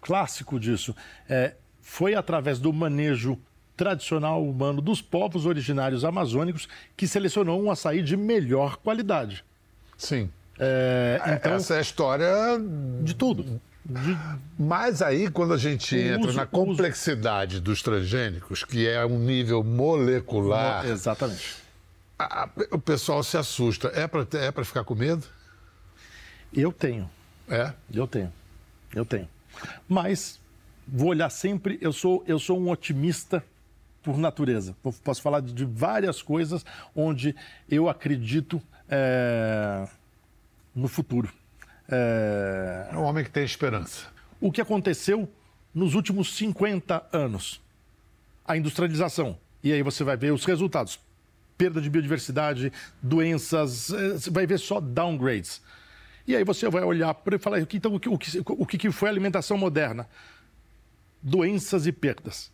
clássico 0.00 0.60
disso. 0.60 0.94
É, 1.28 1.54
foi 1.82 2.14
através 2.14 2.60
do 2.60 2.72
manejo 2.72 3.38
tradicional 3.76 4.42
humano 4.42 4.80
dos 4.80 5.02
povos 5.02 5.44
originários 5.46 6.04
amazônicos 6.04 6.68
que 6.96 7.06
selecionou 7.06 7.60
um 7.60 7.70
açaí 7.70 8.02
de 8.02 8.16
melhor 8.16 8.76
qualidade. 8.76 9.44
Sim. 9.98 10.30
É, 10.58 11.20
então, 11.34 11.52
Essa 11.52 11.74
é 11.74 11.78
a 11.78 11.80
história 11.80 12.32
de 13.02 13.14
tudo. 13.14 13.60
Mas 14.58 15.00
aí, 15.00 15.30
quando 15.30 15.54
a 15.54 15.56
gente 15.56 15.96
entra 15.96 16.28
uso, 16.28 16.36
na 16.36 16.46
complexidade 16.46 17.56
uso... 17.56 17.64
dos 17.64 17.82
transgênicos, 17.82 18.64
que 18.64 18.86
é 18.86 19.04
um 19.06 19.18
nível 19.18 19.62
molecular. 19.62 20.84
Mo... 20.84 20.92
Exatamente. 20.92 21.56
A, 22.18 22.48
o 22.70 22.78
pessoal 22.78 23.22
se 23.22 23.36
assusta. 23.36 23.88
É 23.94 24.06
para 24.06 24.26
é 24.32 24.64
ficar 24.64 24.84
com 24.84 24.94
medo? 24.94 25.24
Eu 26.52 26.72
tenho. 26.72 27.08
É? 27.48 27.72
Eu 27.92 28.06
tenho. 28.06 28.32
Eu 28.94 29.04
tenho. 29.04 29.28
Mas 29.88 30.40
vou 30.86 31.08
olhar 31.10 31.30
sempre. 31.30 31.78
Eu 31.80 31.92
sou, 31.92 32.24
eu 32.26 32.38
sou 32.38 32.58
um 32.58 32.70
otimista 32.70 33.44
por 34.02 34.16
natureza. 34.16 34.74
Posso 35.04 35.20
falar 35.20 35.40
de 35.42 35.64
várias 35.64 36.22
coisas 36.22 36.64
onde 36.94 37.34
eu 37.68 37.88
acredito 37.88 38.62
é, 38.88 39.86
no 40.74 40.88
futuro. 40.88 41.32
É... 41.88 42.88
é 42.92 42.96
um 42.96 43.02
homem 43.02 43.24
que 43.24 43.30
tem 43.30 43.44
esperança. 43.44 44.06
O 44.40 44.52
que 44.52 44.60
aconteceu 44.60 45.28
nos 45.74 45.94
últimos 45.94 46.36
50 46.36 47.06
anos? 47.12 47.60
A 48.44 48.56
industrialização. 48.56 49.38
E 49.62 49.72
aí 49.72 49.82
você 49.82 50.04
vai 50.04 50.16
ver 50.16 50.32
os 50.32 50.44
resultados. 50.44 51.00
Perda 51.58 51.80
de 51.80 51.88
biodiversidade, 51.88 52.72
doenças, 53.02 53.90
é, 53.90 54.10
você 54.10 54.30
vai 54.30 54.46
ver 54.46 54.58
só 54.58 54.78
downgrades. 54.80 55.62
E 56.26 56.36
aí 56.36 56.44
você 56.44 56.68
vai 56.68 56.82
olhar 56.82 57.14
para 57.14 57.36
e 57.36 57.38
falar, 57.38 57.60
então, 57.60 57.94
o 57.94 58.00
que, 58.00 58.08
o 58.08 58.66
que 58.66 58.90
foi 58.90 59.08
a 59.08 59.12
alimentação 59.12 59.56
moderna? 59.56 60.06
Doenças 61.22 61.86
e 61.86 61.92
perdas 61.92 62.52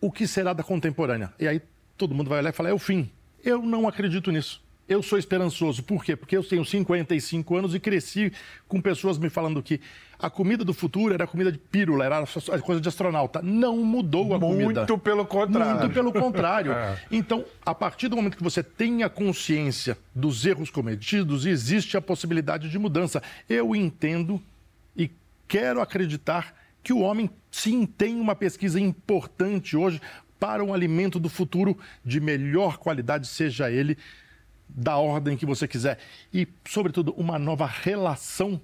o 0.00 0.10
que 0.10 0.26
será 0.26 0.52
da 0.52 0.62
contemporânea? 0.62 1.32
E 1.38 1.46
aí 1.46 1.60
todo 1.96 2.14
mundo 2.14 2.28
vai 2.28 2.38
olhar 2.38 2.50
e 2.50 2.52
falar, 2.52 2.70
é 2.70 2.72
o 2.72 2.78
fim. 2.78 3.10
Eu 3.44 3.62
não 3.62 3.88
acredito 3.88 4.30
nisso. 4.30 4.62
Eu 4.88 5.02
sou 5.02 5.18
esperançoso. 5.18 5.82
Por 5.82 6.02
quê? 6.02 6.16
Porque 6.16 6.36
eu 6.36 6.42
tenho 6.42 6.64
55 6.64 7.54
anos 7.54 7.74
e 7.74 7.80
cresci 7.80 8.32
com 8.66 8.80
pessoas 8.80 9.18
me 9.18 9.28
falando 9.28 9.62
que 9.62 9.80
a 10.18 10.30
comida 10.30 10.64
do 10.64 10.72
futuro 10.72 11.12
era 11.12 11.26
comida 11.26 11.52
de 11.52 11.58
pílula, 11.58 12.06
era 12.06 12.24
coisa 12.62 12.80
de 12.80 12.88
astronauta. 12.88 13.42
Não 13.42 13.76
mudou 13.84 14.34
a 14.34 14.38
Muito 14.38 14.40
comida. 14.40 14.80
Muito 14.80 14.98
pelo 14.98 15.26
contrário. 15.26 15.80
Muito 15.80 15.92
pelo 15.94 16.10
contrário. 16.14 16.72
é. 16.72 16.98
Então, 17.10 17.44
a 17.64 17.74
partir 17.74 18.08
do 18.08 18.16
momento 18.16 18.36
que 18.36 18.42
você 18.42 18.62
tenha 18.62 19.10
consciência 19.10 19.98
dos 20.14 20.46
erros 20.46 20.70
cometidos, 20.70 21.44
existe 21.44 21.96
a 21.96 22.00
possibilidade 22.00 22.70
de 22.70 22.78
mudança. 22.78 23.22
Eu 23.48 23.76
entendo 23.76 24.42
e 24.96 25.10
quero 25.46 25.82
acreditar 25.82 26.54
que 26.82 26.94
o 26.94 27.00
homem 27.00 27.28
sim 27.50 27.84
tem 27.84 28.18
uma 28.18 28.34
pesquisa 28.34 28.80
importante 28.80 29.76
hoje 29.76 30.00
para 30.40 30.64
um 30.64 30.72
alimento 30.72 31.18
do 31.18 31.28
futuro 31.28 31.76
de 32.04 32.20
melhor 32.20 32.78
qualidade, 32.78 33.26
seja 33.26 33.70
ele 33.70 33.98
da 34.68 34.96
ordem 34.96 35.36
que 35.36 35.46
você 35.46 35.66
quiser. 35.66 35.98
E, 36.32 36.46
sobretudo, 36.66 37.12
uma 37.16 37.38
nova 37.38 37.66
relação 37.66 38.60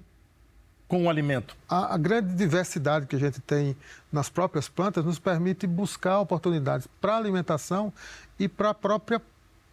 com 0.87 1.05
o 1.05 1.09
alimento. 1.09 1.55
A, 1.67 1.95
a, 1.95 1.97
grande 1.97 2.33
diversidade 2.35 3.07
que 3.07 3.15
a 3.15 3.19
gente 3.19 3.41
tem 3.41 3.75
nas 4.11 4.29
próprias 4.29 4.69
plantas 4.69 5.03
nos 5.03 5.17
permite 5.17 5.65
buscar 5.65 6.19
oportunidades 6.19 6.87
para 7.01 7.17
alimentação 7.17 7.91
e 8.39 8.47
para 8.47 8.69
a 8.69 8.73
própria 8.73 9.21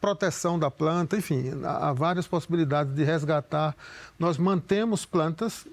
proteção 0.00 0.58
da 0.58 0.70
planta, 0.70 1.16
enfim, 1.16 1.52
há, 1.64 1.88
há 1.88 1.92
várias 1.92 2.26
possibilidades 2.26 2.94
de 2.94 3.04
resgatar. 3.04 3.76
Nós 4.18 4.38
mantemos 4.38 5.04
plantas 5.04 5.66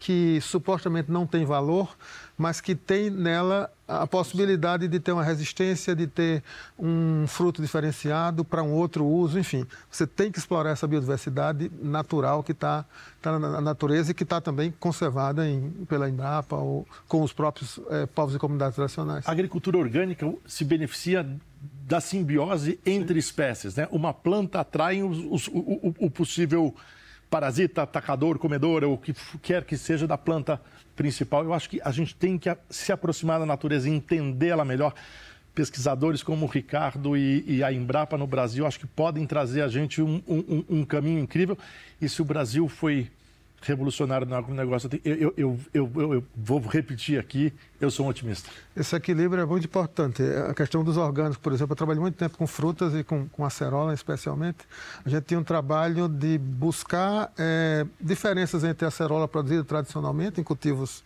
que 0.00 0.40
supostamente 0.40 1.12
não 1.12 1.26
tem 1.26 1.44
valor, 1.44 1.94
mas 2.36 2.58
que 2.58 2.74
tem 2.74 3.10
nela 3.10 3.70
a 3.86 4.06
possibilidade 4.06 4.88
de 4.88 4.98
ter 4.98 5.12
uma 5.12 5.22
resistência, 5.22 5.94
de 5.94 6.06
ter 6.06 6.42
um 6.78 7.26
fruto 7.26 7.60
diferenciado 7.60 8.42
para 8.42 8.62
um 8.62 8.72
outro 8.72 9.04
uso, 9.04 9.38
enfim. 9.38 9.66
Você 9.90 10.06
tem 10.06 10.32
que 10.32 10.38
explorar 10.38 10.70
essa 10.70 10.86
biodiversidade 10.86 11.70
natural 11.82 12.42
que 12.42 12.52
está 12.52 12.86
tá 13.20 13.38
na 13.38 13.60
natureza 13.60 14.12
e 14.12 14.14
que 14.14 14.22
está 14.22 14.40
também 14.40 14.72
conservada 14.80 15.46
em, 15.46 15.70
pela 15.86 16.08
Embrapa 16.08 16.56
ou 16.56 16.88
com 17.06 17.22
os 17.22 17.34
próprios 17.34 17.78
é, 17.90 18.06
povos 18.06 18.34
e 18.34 18.38
comunidades 18.38 18.76
tradicionais. 18.76 19.28
A 19.28 19.32
agricultura 19.32 19.76
orgânica 19.76 20.32
se 20.46 20.64
beneficia 20.64 21.28
da 21.86 22.00
simbiose 22.00 22.80
entre 22.86 23.20
Sim. 23.20 23.28
espécies, 23.28 23.76
né? 23.76 23.86
Uma 23.90 24.14
planta 24.14 24.60
atrai 24.60 25.02
os, 25.02 25.18
os, 25.30 25.48
o, 25.48 25.94
o 25.98 26.10
possível 26.10 26.74
parasita, 27.30 27.82
atacador, 27.82 28.38
comedor, 28.38 28.82
ou 28.82 28.94
o 28.94 28.98
que 28.98 29.14
quer 29.40 29.64
que 29.64 29.78
seja 29.78 30.06
da 30.06 30.18
planta 30.18 30.60
principal. 30.96 31.44
Eu 31.44 31.54
acho 31.54 31.70
que 31.70 31.80
a 31.82 31.90
gente 31.92 32.14
tem 32.14 32.36
que 32.36 32.54
se 32.68 32.92
aproximar 32.92 33.38
da 33.38 33.46
natureza 33.46 33.88
e 33.88 33.92
entender 33.92 34.48
ela 34.48 34.64
melhor. 34.64 34.92
Pesquisadores 35.54 36.22
como 36.22 36.46
o 36.46 36.48
Ricardo 36.48 37.16
e, 37.16 37.44
e 37.46 37.64
a 37.64 37.72
Embrapa 37.72 38.18
no 38.18 38.26
Brasil, 38.26 38.66
acho 38.66 38.78
que 38.78 38.86
podem 38.86 39.26
trazer 39.26 39.62
a 39.62 39.68
gente 39.68 40.02
um, 40.02 40.22
um, 40.26 40.64
um 40.68 40.84
caminho 40.84 41.18
incrível. 41.18 41.56
E 42.00 42.08
se 42.08 42.20
o 42.20 42.24
Brasil 42.24 42.68
foi 42.68 43.10
revolucionário 43.62 44.26
no 44.26 44.34
agronegócio. 44.34 44.88
Eu, 45.04 45.34
eu, 45.36 45.58
eu, 45.72 45.90
eu, 45.94 46.24
vou 46.34 46.60
repetir 46.60 47.18
aqui, 47.18 47.52
eu 47.80 47.90
sou 47.90 48.06
um 48.06 48.08
otimista. 48.08 48.48
Esse 48.76 48.96
equilíbrio 48.96 49.42
é 49.42 49.46
muito 49.46 49.64
importante. 49.66 50.22
A 50.48 50.54
questão 50.54 50.82
dos 50.82 50.96
orgânicos, 50.96 51.36
por 51.36 51.52
exemplo, 51.52 51.72
eu 51.72 51.76
trabalhei 51.76 52.00
muito 52.00 52.16
tempo 52.16 52.38
com 52.38 52.46
frutas 52.46 52.94
e 52.94 53.04
com, 53.04 53.28
com 53.28 53.44
acerola, 53.44 53.92
especialmente. 53.92 54.58
A 55.04 55.08
gente 55.08 55.24
tinha 55.24 55.38
um 55.38 55.44
trabalho 55.44 56.08
de 56.08 56.38
buscar 56.38 57.32
é, 57.38 57.86
diferenças 58.00 58.64
entre 58.64 58.84
a 58.84 58.88
acerola 58.88 59.28
produzida 59.28 59.64
tradicionalmente 59.64 60.40
em 60.40 60.44
cultivos 60.44 61.04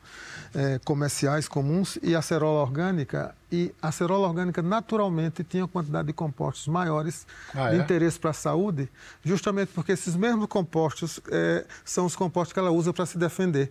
é, 0.54 0.78
comerciais 0.84 1.48
comuns 1.48 1.98
e 2.02 2.14
a 2.14 2.20
acerola 2.20 2.60
orgânica. 2.60 3.34
E 3.52 3.72
a 3.80 3.88
acerola 3.88 4.26
orgânica 4.26 4.62
naturalmente 4.62 5.44
tinha 5.44 5.64
uma 5.64 5.68
quantidade 5.68 6.08
de 6.08 6.12
compostos 6.12 6.66
maiores 6.66 7.26
ah, 7.54 7.70
de 7.70 7.76
é? 7.76 7.78
interesse 7.78 8.18
para 8.18 8.30
a 8.30 8.34
saúde, 8.34 8.88
justamente 9.22 9.70
porque 9.74 9.92
esses 9.92 10.16
mesmos 10.16 10.46
compostos 10.46 11.20
é, 11.30 11.64
são 11.84 12.06
os 12.06 12.16
compostos 12.16 12.52
que 12.52 12.58
ela 12.58 12.70
usa 12.70 12.92
para 12.92 13.06
se 13.06 13.18
defender. 13.18 13.70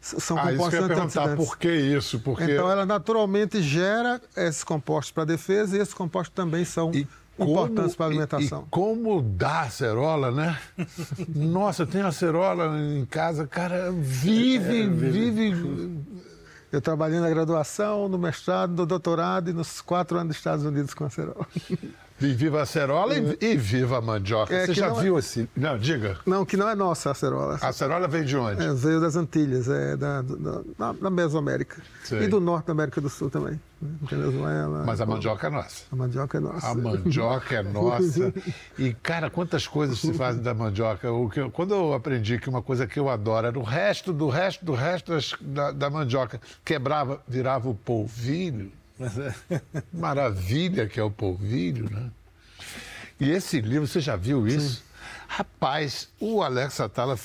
São 0.00 0.38
ah, 0.38 0.50
compostos 0.52 0.78
isso 0.78 0.88
perguntar, 0.88 1.36
por 1.36 1.58
que 1.58 1.72
isso? 1.72 2.20
Porque... 2.20 2.44
Então 2.44 2.70
ela 2.70 2.86
naturalmente 2.86 3.60
gera 3.60 4.20
esses 4.36 4.62
compostos 4.62 5.10
para 5.10 5.24
a 5.24 5.26
defesa 5.26 5.76
e 5.76 5.80
esses 5.80 5.92
compostos 5.92 6.34
também 6.34 6.64
são 6.64 6.92
e 6.94 7.06
importantes 7.38 7.96
para 7.96 8.06
a 8.06 8.08
alimentação. 8.08 8.60
E, 8.60 8.62
e 8.62 8.70
como 8.70 9.20
dá 9.22 9.62
acerola, 9.62 10.30
né? 10.30 10.58
Nossa, 11.34 11.86
tem 11.86 12.00
acerola 12.00 12.78
em 12.80 13.04
casa, 13.06 13.46
cara, 13.46 13.90
vive, 13.92 14.82
é, 14.82 14.86
vive 14.86 16.00
Eu 16.70 16.80
trabalhei 16.80 17.18
na 17.18 17.30
graduação, 17.30 18.08
no 18.08 18.18
mestrado, 18.18 18.70
no 18.70 18.84
doutorado 18.84 19.48
e 19.48 19.52
nos 19.52 19.80
quatro 19.80 20.18
anos 20.18 20.28
dos 20.28 20.36
Estados 20.36 20.64
Unidos 20.64 20.92
com 20.92 21.04
acerola. 21.04 21.46
E 22.20 22.28
viva 22.28 22.60
a 22.60 22.62
acerola 22.62 23.14
e, 23.16 23.38
e 23.40 23.56
viva 23.56 23.98
a 23.98 24.00
mandioca. 24.00 24.54
É, 24.54 24.66
Você 24.66 24.74
já 24.74 24.90
viu 24.90 25.16
é... 25.16 25.18
esse? 25.20 25.48
Não, 25.56 25.78
diga. 25.78 26.18
Não, 26.26 26.44
que 26.44 26.56
não 26.56 26.68
é 26.68 26.74
nossa 26.74 27.10
a 27.10 27.12
acerola. 27.12 27.58
A 27.60 27.68
acerola 27.68 28.08
vem 28.08 28.24
de 28.24 28.36
onde? 28.36 28.62
É, 28.62 28.72
veio 28.74 29.00
das 29.00 29.14
Antilhas, 29.14 29.68
é 29.68 29.96
da, 29.96 30.22
da, 30.22 30.92
da 30.92 31.10
Mesoamérica. 31.10 31.80
Sei. 32.04 32.24
E 32.24 32.26
do 32.28 32.40
norte 32.40 32.66
da 32.66 32.72
América 32.72 33.00
do 33.00 33.08
Sul 33.08 33.30
também. 33.30 33.60
Né? 33.80 33.90
Venezuela. 34.02 34.84
Mas 34.84 35.00
a 35.00 35.06
mandioca 35.06 35.46
é 35.46 35.50
nossa. 35.50 35.84
A 35.92 35.96
mandioca 35.96 36.38
é 36.38 36.40
nossa. 36.40 36.68
A 36.68 36.74
mandioca 36.74 37.54
é 37.54 37.62
nossa. 37.62 38.34
E, 38.78 38.92
cara, 38.94 39.30
quantas 39.30 39.66
coisas 39.66 39.98
se 39.98 40.12
fazem 40.12 40.42
da 40.42 40.54
mandioca. 40.54 41.10
O 41.12 41.28
que 41.28 41.48
quando 41.50 41.74
eu 41.74 41.92
aprendi 41.92 42.38
que 42.38 42.48
uma 42.48 42.62
coisa 42.62 42.86
que 42.86 42.98
eu 42.98 43.08
adoro 43.08 43.46
era 43.46 43.58
o 43.58 43.62
resto, 43.62 44.12
do 44.12 44.28
resto, 44.28 44.64
do 44.64 44.72
resto 44.72 45.12
da, 45.40 45.70
da 45.70 45.90
mandioca 45.90 46.40
quebrava, 46.64 47.22
virava 47.26 47.68
o 47.68 47.74
polvilho. 47.74 48.72
É. 49.00 49.60
Maravilha 49.92 50.86
que 50.86 50.98
é 50.98 51.02
o 51.02 51.10
polvilho, 51.10 51.88
né? 51.90 52.10
E 53.20 53.30
esse 53.30 53.60
livro, 53.60 53.86
você 53.86 54.00
já 54.00 54.16
viu 54.16 54.46
isso? 54.46 54.76
Sim. 54.76 54.82
Rapaz, 55.26 56.08
o 56.20 56.42
Alex 56.42 56.80
Atala 56.80 57.18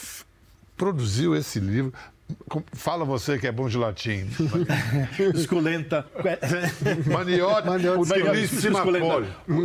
produziu 0.75 1.35
esse 1.35 1.59
livro. 1.59 1.93
Fala 2.73 3.05
você 3.05 3.37
que 3.37 3.45
é 3.47 3.51
bom 3.51 3.67
de 3.67 3.77
latim. 3.77 4.27
Esculenta. 5.35 6.05
Maniote, 7.11 7.87
utilíssima 7.87 8.81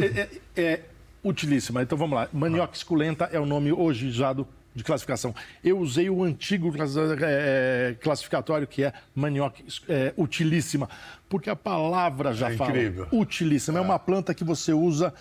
é, 0.03 0.07
é, 0.07 0.63
é, 0.63 0.81
utilíssima. 1.25 1.83
Então 1.83 1.97
vamos 1.97 2.15
lá. 2.17 2.29
Manioca 2.33 2.77
esculenta 2.77 3.29
é 3.33 3.41
o 3.41 3.47
nome 3.47 3.73
hoje 3.73 4.07
usado 4.07 4.47
de 4.75 4.85
classificação. 4.85 5.35
Eu 5.63 5.79
usei 5.79 6.09
o 6.09 6.23
antigo 6.23 6.73
é, 7.21 7.97
classificatório, 8.01 8.67
que 8.67 8.85
é 8.85 8.93
manioca 9.15 9.63
é, 9.89 10.13
utilíssima, 10.17 10.89
porque 11.29 11.51
a 11.51 11.57
palavra 11.57 12.33
já 12.33 12.51
é 12.51 12.57
fala. 12.57 12.71
Incrível. 12.71 13.09
Utilíssima. 13.13 13.79
É. 13.79 13.83
é 13.83 13.85
uma 13.85 13.99
planta 13.99 14.35
que 14.35 14.45
você 14.45 14.73
usa 14.73 15.13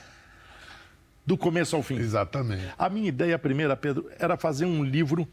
do 1.25 1.37
começo 1.37 1.75
ao 1.75 1.83
fim. 1.83 1.97
Exatamente. 1.97 2.63
A 2.77 2.89
minha 2.89 3.09
ideia 3.09 3.37
primeira, 3.37 3.75
Pedro, 3.75 4.09
era 4.17 4.37
fazer 4.37 4.65
um 4.65 4.83
livro 4.83 5.27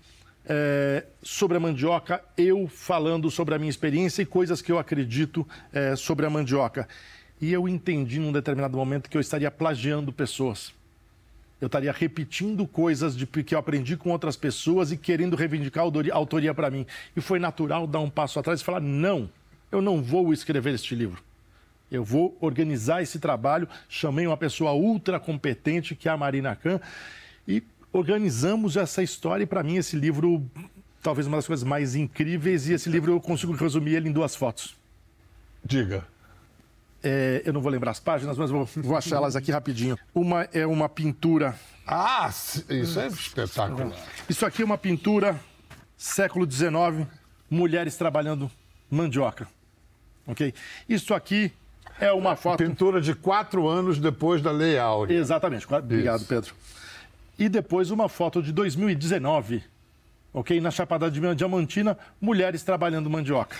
é, 0.47 1.05
sobre 1.23 1.57
a 1.57 1.61
mandioca, 1.61 2.23
eu 2.37 2.67
falando 2.69 3.31
sobre 3.31 3.55
a 3.55 3.59
minha 3.59 3.71
experiência 3.71 4.23
e 4.23 4.27
coisas 4.27 4.61
que 4.61 4.73
eu 4.73 4.79
acredito 4.79 5.47
é, 5.73 5.95
sobre 5.97 6.27
a 6.27 6.31
mandioca. 6.31 6.89
E 7.41 7.53
eu 7.53 7.69
entendi 7.69 8.19
num 8.19 8.33
determinado 8.33 8.77
momento 8.77 9.09
que 9.09 9.17
eu 9.17 9.21
estaria 9.21 9.51
plagiando 9.51 10.13
pessoas 10.13 10.73
eu 11.61 11.67
estaria 11.67 11.93
repetindo 11.93 12.67
coisas 12.67 13.17
de, 13.17 13.27
que 13.27 13.55
eu 13.55 13.59
aprendi 13.59 13.97
com 13.97 14.11
outras 14.11 14.37
pessoas 14.37 14.93
e 14.93 14.97
querendo 14.97 15.37
reivindicar 15.37 15.85
a 15.85 16.15
autoria 16.15 16.53
para 16.53 16.71
mim. 16.71 16.87
E 17.17 17.21
foi 17.21 17.39
natural 17.39 17.87
dar 17.87 18.01
um 18.01 18.11
passo 18.11 18.39
atrás 18.39 18.61
e 18.61 18.65
falar: 18.65 18.81
não, 18.81 19.31
eu 19.71 19.81
não 19.81 20.03
vou 20.03 20.33
escrever 20.33 20.75
este 20.75 20.95
livro. 20.95 21.23
Eu 21.91 22.03
vou 22.03 22.37
organizar 22.41 23.03
esse 23.03 23.19
trabalho. 23.19 23.69
Chamei 23.89 24.27
uma 24.27 24.37
pessoa 24.37 24.73
ultra 24.73 25.21
competente, 25.21 25.95
que 25.95 26.09
é 26.09 26.13
a 26.13 26.17
Marina 26.17 26.57
Khan, 26.57 26.81
e 27.47 27.63
organizamos 27.93 28.77
essa 28.77 29.03
história. 29.03 29.45
E 29.45 29.47
para 29.47 29.63
mim, 29.63 29.77
esse 29.77 29.97
livro, 29.97 30.45
talvez 31.03 31.27
uma 31.27 31.37
das 31.37 31.47
coisas 31.47 31.65
mais 31.65 31.95
incríveis, 31.95 32.69
e 32.69 32.73
esse 32.73 32.89
livro 32.89 33.13
eu 33.13 33.21
consigo 33.21 33.53
resumir 33.53 33.95
ele 33.95 34.09
em 34.09 34.13
duas 34.13 34.35
fotos. 34.35 34.77
Diga. 35.65 36.05
É, 37.07 37.43
eu 37.45 37.53
não 37.53 37.61
vou 37.61 37.71
lembrar 37.71 37.91
as 37.91 38.01
páginas, 38.01 38.39
mas 38.39 38.51
vou, 38.51 38.65
vou 38.77 38.97
achar 38.97 39.17
elas 39.17 39.37
aqui 39.37 39.53
rapidinho. 39.53 39.99
Uma 40.15 40.49
é 40.55 40.67
uma 40.67 40.89
pintura. 40.89 41.55
Ah, 41.87 42.31
isso 42.31 42.99
é 42.99 43.07
espetacular. 43.09 43.93
Isso 44.27 44.47
aqui 44.47 44.63
é 44.63 44.65
uma 44.65 44.79
pintura 44.79 45.39
século 45.99 46.51
XIX, 46.51 47.07
mulheres 47.51 47.95
trabalhando 47.97 48.51
mandioca. 48.91 49.47
Ok? 50.27 50.55
Isso 50.89 51.13
aqui 51.13 51.53
é 52.01 52.11
uma 52.11 52.37
foto. 52.37 52.65
Pintura 52.65 53.03
de 53.03 53.15
quatro 53.15 53.69
anos 53.69 53.99
depois 53.99 54.41
da 54.41 54.51
Lei 54.51 54.79
Áurea. 54.79 55.15
Exatamente. 55.15 55.67
Obrigado, 55.73 56.21
Isso. 56.21 56.29
Pedro. 56.29 56.55
E 57.39 57.51
depois 57.51 57.91
uma 57.91 58.09
foto 58.09 58.43
de 58.43 58.51
2019, 58.51 59.63
ok? 60.33 60.59
Na 60.59 60.71
Chapada 60.71 61.11
Diamantina, 61.11 61.99
mulheres 62.19 62.63
trabalhando 62.63 63.11
mandioca. 63.11 63.57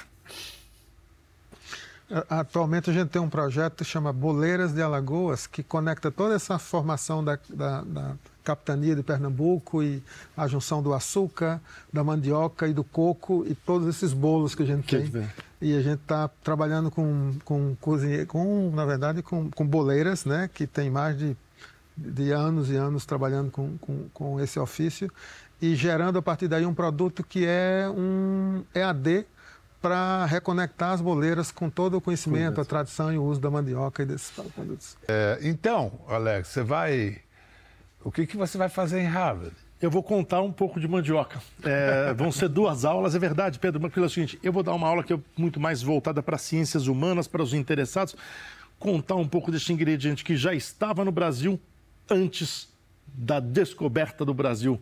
Atualmente 2.31 2.91
a 2.91 2.93
gente 2.93 3.09
tem 3.09 3.21
um 3.21 3.29
projeto 3.29 3.79
que 3.79 3.85
chama 3.85 4.13
Boleiras 4.13 4.73
de 4.73 4.81
Alagoas, 4.81 5.49
que 5.49 5.65
conecta 5.65 6.13
toda 6.13 6.37
essa 6.37 6.61
formação 6.61 7.25
da, 7.25 7.37
da, 7.49 7.81
da, 7.83 8.13
capitania 8.45 8.95
de 8.95 9.03
Pernambuco 9.03 9.83
e 9.83 10.01
a 10.37 10.47
junção 10.47 10.81
do 10.81 10.95
açúcar, 10.95 11.61
da 11.93 12.05
mandioca 12.05 12.69
e 12.69 12.73
do 12.73 12.85
coco 12.85 13.45
e 13.49 13.55
todos 13.55 13.89
esses 13.89 14.13
bolos 14.13 14.55
que 14.55 14.63
a 14.63 14.67
gente 14.67 14.87
que 14.87 15.11
tem. 15.11 15.29
E 15.61 15.77
a 15.77 15.81
gente 15.81 16.03
está 16.03 16.29
trabalhando 16.29 16.89
com, 16.89 17.33
com, 17.45 17.75
com, 18.29 18.71
na 18.73 18.85
verdade, 18.85 19.21
com, 19.21 19.51
com 19.51 19.67
boleiras, 19.67 20.25
né, 20.25 20.49
que 20.53 20.69
tem 20.69 20.91
mais 20.91 21.19
de, 21.19 21.37
de 21.97 22.31
anos 22.31 22.71
e 22.71 22.77
anos 22.77 23.05
trabalhando 23.05 23.51
com, 23.51 23.77
com, 23.79 24.09
com 24.13 24.41
esse 24.41 24.61
ofício 24.61 25.11
e 25.61 25.75
gerando 25.75 26.19
a 26.19 26.23
partir 26.23 26.47
daí 26.47 26.65
um 26.65 26.75
produto 26.75 27.25
que 27.25 27.45
é 27.45 27.89
um 27.89 28.63
EAD 28.73 29.27
para 29.85 30.25
reconectar 30.25 30.93
as 30.93 31.03
boleiras 31.03 31.53
com 31.53 31.69
todo 31.69 31.99
o 31.99 32.01
conhecimento, 32.01 32.59
a 32.59 32.65
tradição 32.65 33.13
e 33.13 33.19
o 33.19 33.23
uso 33.23 33.39
da 33.39 33.51
mandioca 33.51 34.03
e 34.03 34.07
desses 34.07 34.31
produtos. 34.31 34.97
É, 35.07 35.39
então, 35.43 35.93
Alex, 36.09 36.49
você 36.49 36.63
vai. 36.63 37.19
O 38.03 38.11
que, 38.11 38.27
que 38.27 38.35
você 38.35 38.57
vai 38.57 38.71
fazer 38.71 39.01
em 39.01 39.07
Harvard? 39.07 39.55
Eu 39.83 39.91
vou 39.91 40.03
contar 40.03 40.41
um 40.41 40.51
pouco 40.51 40.81
de 40.81 40.89
mandioca. 40.89 41.39
É, 41.63 42.15
vão 42.15 42.33
ser 42.33 42.49
duas 42.49 42.87
aulas, 42.87 43.15
é 43.15 43.19
verdade, 43.19 43.59
Pedro, 43.59 43.79
mas 43.79 43.93
pelo 43.93 44.09
seguinte, 44.09 44.39
eu 44.43 44.51
vou 44.51 44.63
dar 44.63 44.73
uma 44.73 44.89
aula 44.89 45.05
que 45.05 45.13
é 45.13 45.19
muito 45.37 45.61
mais 45.61 45.83
voltada 45.83 46.23
para 46.23 46.39
ciências 46.39 46.87
humanas, 46.87 47.29
para 47.29 47.43
os 47.43 47.53
interessados, 47.53 48.17
contar 48.79 49.17
um 49.17 49.29
pouco 49.29 49.53
deste 49.53 49.71
ingrediente 49.71 50.25
que 50.25 50.35
já 50.35 50.55
estava 50.55 51.05
no 51.05 51.13
Brasil 51.13 51.61
antes 52.09 52.73
da 53.07 53.39
descoberta 53.39 54.25
do 54.25 54.33
Brasil 54.33 54.81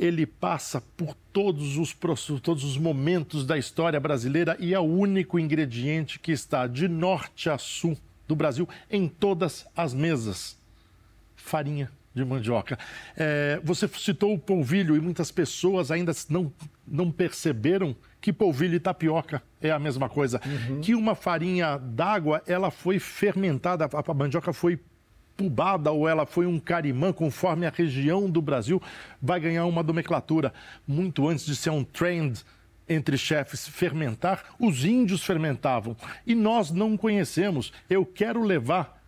ele 0.00 0.24
passa 0.24 0.80
por 0.96 1.14
todos 1.30 1.76
os, 1.76 1.94
todos 2.40 2.64
os 2.64 2.78
momentos 2.78 3.44
da 3.44 3.58
história 3.58 4.00
brasileira 4.00 4.56
e 4.58 4.72
é 4.72 4.78
o 4.78 4.82
único 4.82 5.38
ingrediente 5.38 6.18
que 6.18 6.32
está 6.32 6.66
de 6.66 6.88
norte 6.88 7.50
a 7.50 7.58
sul 7.58 7.98
do 8.26 8.34
Brasil 8.34 8.66
em 8.90 9.06
todas 9.06 9.66
as 9.76 9.92
mesas. 9.92 10.56
Farinha 11.36 11.90
de 12.14 12.24
mandioca. 12.24 12.78
É, 13.14 13.60
você 13.62 13.86
citou 13.88 14.32
o 14.32 14.38
polvilho 14.38 14.96
e 14.96 15.00
muitas 15.00 15.30
pessoas 15.30 15.90
ainda 15.90 16.12
não, 16.30 16.50
não 16.88 17.12
perceberam 17.12 17.94
que 18.22 18.32
polvilho 18.32 18.74
e 18.74 18.80
tapioca 18.80 19.42
é 19.60 19.70
a 19.70 19.78
mesma 19.78 20.08
coisa. 20.08 20.40
Uhum. 20.44 20.80
Que 20.80 20.94
uma 20.94 21.14
farinha 21.14 21.76
d'água, 21.76 22.42
ela 22.46 22.70
foi 22.70 22.98
fermentada, 22.98 23.86
a 23.92 24.14
mandioca 24.14 24.52
foi 24.52 24.80
pubada 25.40 25.90
ou 25.90 26.06
ela 26.06 26.26
foi 26.26 26.44
um 26.44 26.60
carimã, 26.60 27.14
conforme 27.14 27.66
a 27.66 27.70
região 27.70 28.28
do 28.28 28.42
Brasil, 28.42 28.82
vai 29.22 29.40
ganhar 29.40 29.64
uma 29.64 29.82
nomenclatura. 29.82 30.52
Muito 30.86 31.26
antes 31.26 31.46
de 31.46 31.56
ser 31.56 31.70
um 31.70 31.82
trend 31.82 32.44
entre 32.86 33.16
chefes 33.16 33.66
fermentar, 33.66 34.44
os 34.58 34.84
índios 34.84 35.24
fermentavam. 35.24 35.96
E 36.26 36.34
nós 36.34 36.70
não 36.70 36.94
conhecemos. 36.94 37.72
Eu 37.88 38.04
quero 38.04 38.42
levar 38.42 39.02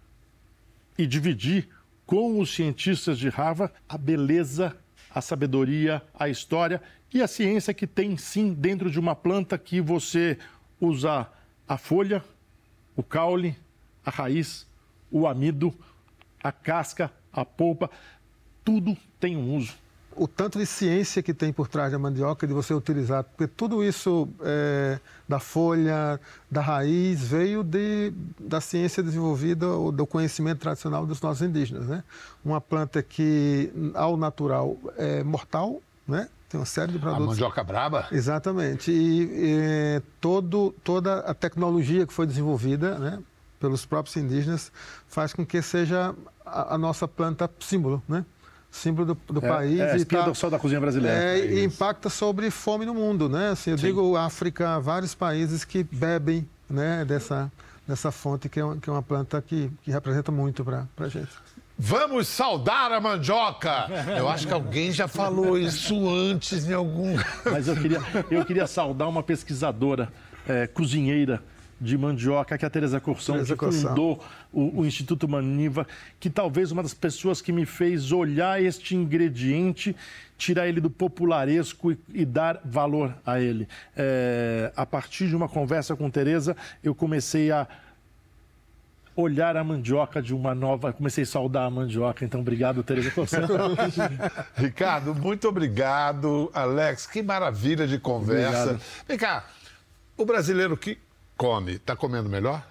e 0.97 1.07
dividir 1.07 1.69
com 2.07 2.41
os 2.41 2.55
cientistas 2.55 3.19
de 3.19 3.29
Harvard 3.29 3.75
a 3.87 3.99
beleza, 3.99 4.75
a 5.15 5.21
sabedoria, 5.21 6.01
a 6.15 6.31
história 6.31 6.81
e 7.13 7.21
a 7.21 7.29
ciência 7.29 7.75
que 7.75 7.87
tem 7.87 8.17
sim 8.17 8.55
dentro 8.55 8.91
de 8.91 8.99
uma 8.99 9.15
planta 9.15 9.59
que 9.59 9.83
você 9.83 10.39
usa 10.81 11.29
a 11.69 11.77
folha, 11.77 12.25
o 12.97 13.03
caule, 13.03 13.55
a 14.03 14.11
raiz, 14.11 14.67
o 15.11 15.27
amido, 15.27 15.75
a 16.43 16.51
casca, 16.53 17.11
a 17.33 17.45
polpa, 17.45 17.91
tudo 18.65 18.97
tem 19.21 19.37
um 19.37 19.57
uso. 19.57 19.75
O 20.15 20.29
tanto 20.29 20.59
de 20.59 20.67
ciência 20.67 21.23
que 21.23 21.33
tem 21.33 21.53
por 21.53 21.69
trás 21.69 21.91
da 21.91 21.99
mandioca, 21.99 22.47
de 22.47 22.53
você 22.53 22.75
utilizar, 22.75 23.25
porque 23.25 23.47
tudo 23.47 23.83
isso 23.83 24.29
é, 24.43 24.99
da 25.27 25.39
folha, 25.39 26.21
da 26.51 26.61
raiz, 26.61 27.23
veio 27.23 27.63
de, 27.63 28.13
da 28.39 28.61
ciência 28.61 29.03
desenvolvida 29.03 29.69
ou 29.69 29.91
do 29.91 30.07
conhecimento 30.07 30.59
tradicional 30.59 31.07
dos 31.07 31.21
nossos 31.23 31.41
indígenas. 31.41 31.87
Né? 31.87 32.05
Uma 32.45 32.61
planta 32.61 33.03
que, 33.03 33.73
ao 33.95 34.19
natural, 34.19 34.77
é 34.99 35.23
mortal, 35.23 35.81
né? 36.07 36.29
tem 36.53 36.61
uma 36.61 36.67
série 36.67 36.93
de 36.93 36.99
produtos. 36.99 37.25
A 37.25 37.29
mandioca 37.29 37.65
braba? 37.65 38.07
Exatamente. 38.13 38.93
E, 38.93 39.23
e 39.33 40.03
todo, 40.21 40.75
toda 40.85 41.21
a 41.21 41.33
tecnologia 41.33 42.07
que 42.07 42.13
foi 42.13 42.27
desenvolvida 42.27 42.99
né, 42.99 43.19
pelos 43.63 43.87
próprios 43.87 44.17
indígenas 44.17 44.73
faz 45.07 45.33
com 45.33 45.47
que 45.47 45.63
seja 45.63 46.13
a, 46.45 46.75
a 46.75 46.79
nossa 46.79 47.07
planta 47.07 47.49
símbolo, 47.61 48.03
né? 48.09 48.25
símbolo 48.73 49.15
do, 49.15 49.33
do 49.35 49.47
é, 49.47 49.49
país. 49.49 49.81
É, 49.81 49.97
e 49.99 50.05
tá, 50.05 50.35
só 50.35 50.51
da 50.51 50.59
cozinha 50.59 50.81
brasileira. 50.81 51.17
É, 51.17 51.39
é 51.39 51.47
e 51.47 51.65
impacta 51.65 52.09
sobre 52.09 52.51
fome 52.51 52.85
no 52.85 52.95
mundo, 52.95 53.29
né? 53.29 53.51
Assim, 53.51 53.71
eu 53.71 53.79
Sim. 53.79 53.87
digo 53.87 54.17
África, 54.17 54.81
vários 54.81 55.15
países 55.15 55.65
que 55.65 55.85
bebem 55.85 56.49
né, 56.69 57.05
dessa, 57.05 57.53
dessa 57.87 58.11
fonte, 58.11 58.49
que 58.49 58.59
é, 58.59 58.65
uma, 58.65 58.77
que 58.77 58.91
é 58.91 58.93
uma 58.93 59.03
planta 59.03 59.41
que, 59.41 59.71
que 59.83 59.91
representa 59.93 60.33
muito 60.33 60.65
para 60.65 60.89
a 60.99 61.09
gente. 61.09 61.31
Vamos 61.79 62.27
saudar 62.29 62.91
a 62.93 63.01
mandioca! 63.01 63.87
Eu 64.17 64.29
acho 64.29 64.47
que 64.47 64.53
alguém 64.53 64.91
já 64.91 65.07
falou 65.07 65.57
isso 65.57 66.09
antes 66.09 66.67
em 66.67 66.73
algum. 66.73 67.15
Mas 67.45 67.69
eu 67.69 67.77
queria, 67.77 68.01
eu 68.31 68.45
queria 68.45 68.67
saudar 68.67 69.07
uma 69.09 69.23
pesquisadora 69.23 70.13
é, 70.49 70.67
cozinheira 70.67 71.43
de 71.83 71.99
mandioca 71.99 72.57
que 72.57 72.65
a 72.65 72.71
Teresa 72.71 73.01
Corsão 73.01 73.35
Tereza 73.35 73.57
que 73.57 73.73
fundou 73.73 74.25
o, 74.53 74.81
o, 74.81 74.87
Instituto 74.87 75.29
Maniva, 75.29 75.87
que 76.21 76.31
talvez 76.31 76.71
uma 76.71 76.83
das 76.83 76.95
pessoas 76.95 77.43
que 77.43 77.51
me 77.51 77.67
fez 77.67 78.13
olhar 78.13 78.63
este 78.63 78.95
ingrediente, 78.95 79.95
tirar 80.39 80.69
ele 80.69 80.81
do 80.81 80.89
popularesco 80.89 81.91
e, 81.93 81.99
e 82.15 82.25
dar 82.25 82.61
valor 82.65 83.15
a 83.27 83.41
ele. 83.41 83.69
É, 83.97 84.73
a 84.77 84.87
partir 84.87 85.27
de 85.27 85.35
uma 85.35 85.49
conversa 85.49 85.97
com 85.97 86.09
Teresa, 86.09 86.57
eu 86.85 86.95
comecei 86.95 87.51
a 87.51 87.67
olhar 89.17 89.57
a 89.57 89.65
mandioca 89.65 90.23
de 90.23 90.33
uma 90.33 90.55
nova. 90.55 90.93
Comecei 90.93 91.25
a 91.25 91.27
saudar 91.27 91.67
a 91.67 91.71
mandioca, 91.71 92.25
então 92.25 92.41
obrigado, 92.41 92.83
Tereza 92.85 93.11
Corsão. 93.11 93.41
Ricardo, 94.55 95.15
muito 95.15 95.49
obrigado. 95.49 96.49
Alex, 96.55 97.07
que 97.07 97.23
maravilha 97.23 97.89
de 97.89 97.99
conversa. 97.99 98.63
Obrigado. 98.63 98.83
Vem 99.09 99.19
cá, 99.19 99.45
o 100.17 100.25
brasileiro 100.25 100.77
que 100.77 100.99
come, 101.37 101.73
está 101.73 101.97
comendo 101.97 102.29
melhor? 102.29 102.67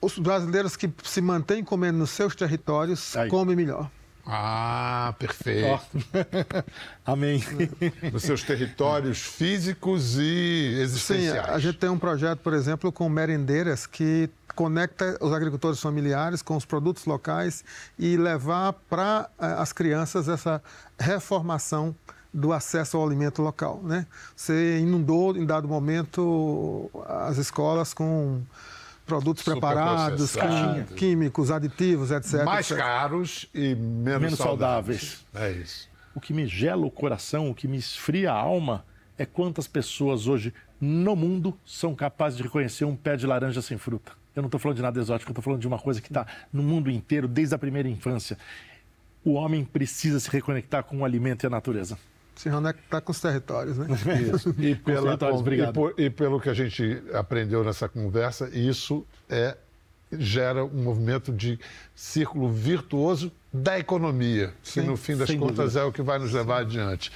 Os 0.00 0.18
brasileiros 0.18 0.76
que 0.76 0.92
se 1.02 1.20
mantêm 1.20 1.64
comendo 1.64 1.98
nos 1.98 2.10
seus 2.10 2.34
territórios 2.34 3.16
Aí. 3.16 3.28
comem 3.28 3.56
melhor. 3.56 3.90
Ah, 4.28 5.14
perfeito. 5.18 5.80
Oh. 5.80 6.60
Amém. 7.12 7.40
Nos 8.12 8.24
seus 8.24 8.42
territórios 8.42 9.20
físicos 9.20 10.18
e 10.18 10.78
existenciais. 10.80 11.46
Sim, 11.46 11.52
a 11.52 11.58
gente 11.60 11.78
tem 11.78 11.88
um 11.88 11.98
projeto, 11.98 12.40
por 12.40 12.52
exemplo, 12.52 12.90
com 12.90 13.08
merendeiras 13.08 13.86
que 13.86 14.28
conecta 14.56 15.16
os 15.20 15.32
agricultores 15.32 15.78
familiares 15.78 16.42
com 16.42 16.56
os 16.56 16.64
produtos 16.64 17.04
locais 17.04 17.64
e 17.96 18.16
levar 18.16 18.72
para 18.90 19.30
eh, 19.38 19.46
as 19.58 19.72
crianças 19.72 20.28
essa 20.28 20.60
reformação 20.98 21.94
do 22.36 22.52
acesso 22.52 22.98
ao 22.98 23.06
alimento 23.06 23.40
local. 23.40 23.80
Né? 23.82 24.06
Você 24.36 24.78
inundou, 24.78 25.34
em 25.34 25.46
dado 25.46 25.66
momento, 25.66 26.90
as 27.08 27.38
escolas 27.38 27.94
com 27.94 28.42
produtos 29.06 29.42
preparados, 29.42 30.36
químicos, 30.94 31.50
aditivos, 31.50 32.10
etc. 32.10 32.44
Mais 32.44 32.70
etc. 32.70 32.78
caros 32.84 33.48
e 33.54 33.74
menos, 33.74 34.20
menos 34.20 34.38
saudáveis. 34.38 35.24
saudáveis. 35.32 35.58
É 35.58 35.62
isso. 35.62 35.88
O 36.14 36.20
que 36.20 36.34
me 36.34 36.46
gela 36.46 36.84
o 36.84 36.90
coração, 36.90 37.50
o 37.50 37.54
que 37.54 37.66
me 37.66 37.78
esfria 37.78 38.32
a 38.32 38.34
alma, 38.34 38.84
é 39.16 39.24
quantas 39.24 39.66
pessoas 39.66 40.26
hoje 40.26 40.52
no 40.78 41.16
mundo 41.16 41.56
são 41.64 41.94
capazes 41.94 42.36
de 42.36 42.42
reconhecer 42.42 42.84
um 42.84 42.94
pé 42.94 43.16
de 43.16 43.26
laranja 43.26 43.62
sem 43.62 43.78
fruta. 43.78 44.12
Eu 44.34 44.42
não 44.42 44.48
estou 44.48 44.60
falando 44.60 44.76
de 44.76 44.82
nada 44.82 45.00
exótico, 45.00 45.30
eu 45.30 45.32
estou 45.32 45.42
falando 45.42 45.60
de 45.60 45.66
uma 45.66 45.78
coisa 45.78 46.02
que 46.02 46.08
está 46.08 46.26
no 46.52 46.62
mundo 46.62 46.90
inteiro, 46.90 47.26
desde 47.26 47.54
a 47.54 47.58
primeira 47.58 47.88
infância. 47.88 48.36
O 49.24 49.32
homem 49.32 49.64
precisa 49.64 50.20
se 50.20 50.28
reconectar 50.28 50.84
com 50.84 50.98
o 50.98 51.04
alimento 51.04 51.44
e 51.44 51.46
a 51.46 51.50
natureza 51.50 51.96
se 52.36 52.48
reconectar 52.48 53.02
com 53.02 53.12
os 53.12 53.20
territórios, 53.20 53.78
né? 53.78 53.86
Isso. 54.34 54.54
E, 54.58 54.74
pela, 54.74 55.14
e, 55.14 55.72
por, 55.72 55.94
e, 55.98 56.10
pelo 56.10 56.40
que 56.40 56.48
a 56.48 56.54
gente 56.54 57.02
aprendeu 57.12 57.64
nessa 57.64 57.88
conversa, 57.88 58.48
isso 58.52 59.06
é 59.28 59.56
gera 60.12 60.64
um 60.64 60.82
movimento 60.82 61.32
de 61.32 61.58
círculo 61.94 62.48
virtuoso 62.48 63.32
da 63.52 63.78
economia, 63.78 64.54
Sim, 64.62 64.82
que 64.82 64.86
no 64.86 64.96
fim 64.96 65.16
das 65.16 65.30
contas 65.34 65.56
dúvida. 65.56 65.80
é 65.80 65.84
o 65.84 65.92
que 65.92 66.02
vai 66.02 66.18
nos 66.18 66.32
levar 66.32 66.60
adiante. 66.60 67.10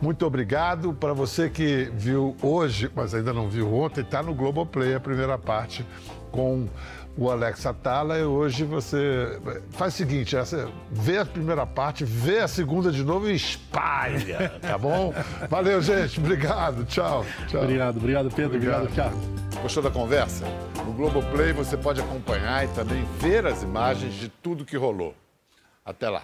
Muito 0.00 0.24
obrigado 0.26 0.92
para 0.92 1.12
você 1.12 1.48
que 1.48 1.90
viu 1.96 2.36
hoje, 2.42 2.90
mas 2.94 3.14
ainda 3.14 3.32
não 3.32 3.48
viu 3.48 3.72
ontem, 3.72 4.00
está 4.00 4.22
no 4.22 4.34
Globoplay 4.34 4.94
a 4.94 5.00
primeira 5.00 5.38
parte 5.38 5.84
com 6.30 6.68
o 7.16 7.30
Alex 7.30 7.64
Atala 7.64 8.18
e 8.18 8.24
hoje 8.24 8.64
você 8.64 9.40
faz 9.70 9.94
o 9.94 9.96
seguinte, 9.96 10.36
essa, 10.36 10.68
vê 10.90 11.18
a 11.18 11.24
primeira 11.24 11.64
parte, 11.66 12.04
vê 12.04 12.40
a 12.40 12.48
segunda 12.48 12.90
de 12.90 13.04
novo 13.04 13.30
e 13.30 13.34
espalha, 13.34 14.58
tá 14.60 14.76
bom? 14.76 15.14
Valeu, 15.48 15.80
gente. 15.80 16.18
Obrigado. 16.18 16.84
Tchau. 16.84 17.24
tchau. 17.48 17.62
Obrigado, 17.62 17.96
obrigado, 17.96 18.30
Pedro. 18.30 18.56
Obrigado, 18.56 18.84
obrigado 18.84 19.12
tchau. 19.12 19.62
Gostou 19.62 19.82
da 19.82 19.90
conversa? 19.90 20.44
No 20.84 20.92
Globoplay 20.92 21.52
você 21.52 21.76
pode 21.76 22.00
acompanhar 22.00 22.64
e 22.64 22.68
também 22.68 23.04
ver 23.18 23.46
as 23.46 23.62
imagens 23.62 24.14
de 24.14 24.28
tudo 24.28 24.64
que 24.64 24.76
rolou. 24.76 25.14
Até 25.84 26.08
lá. 26.08 26.22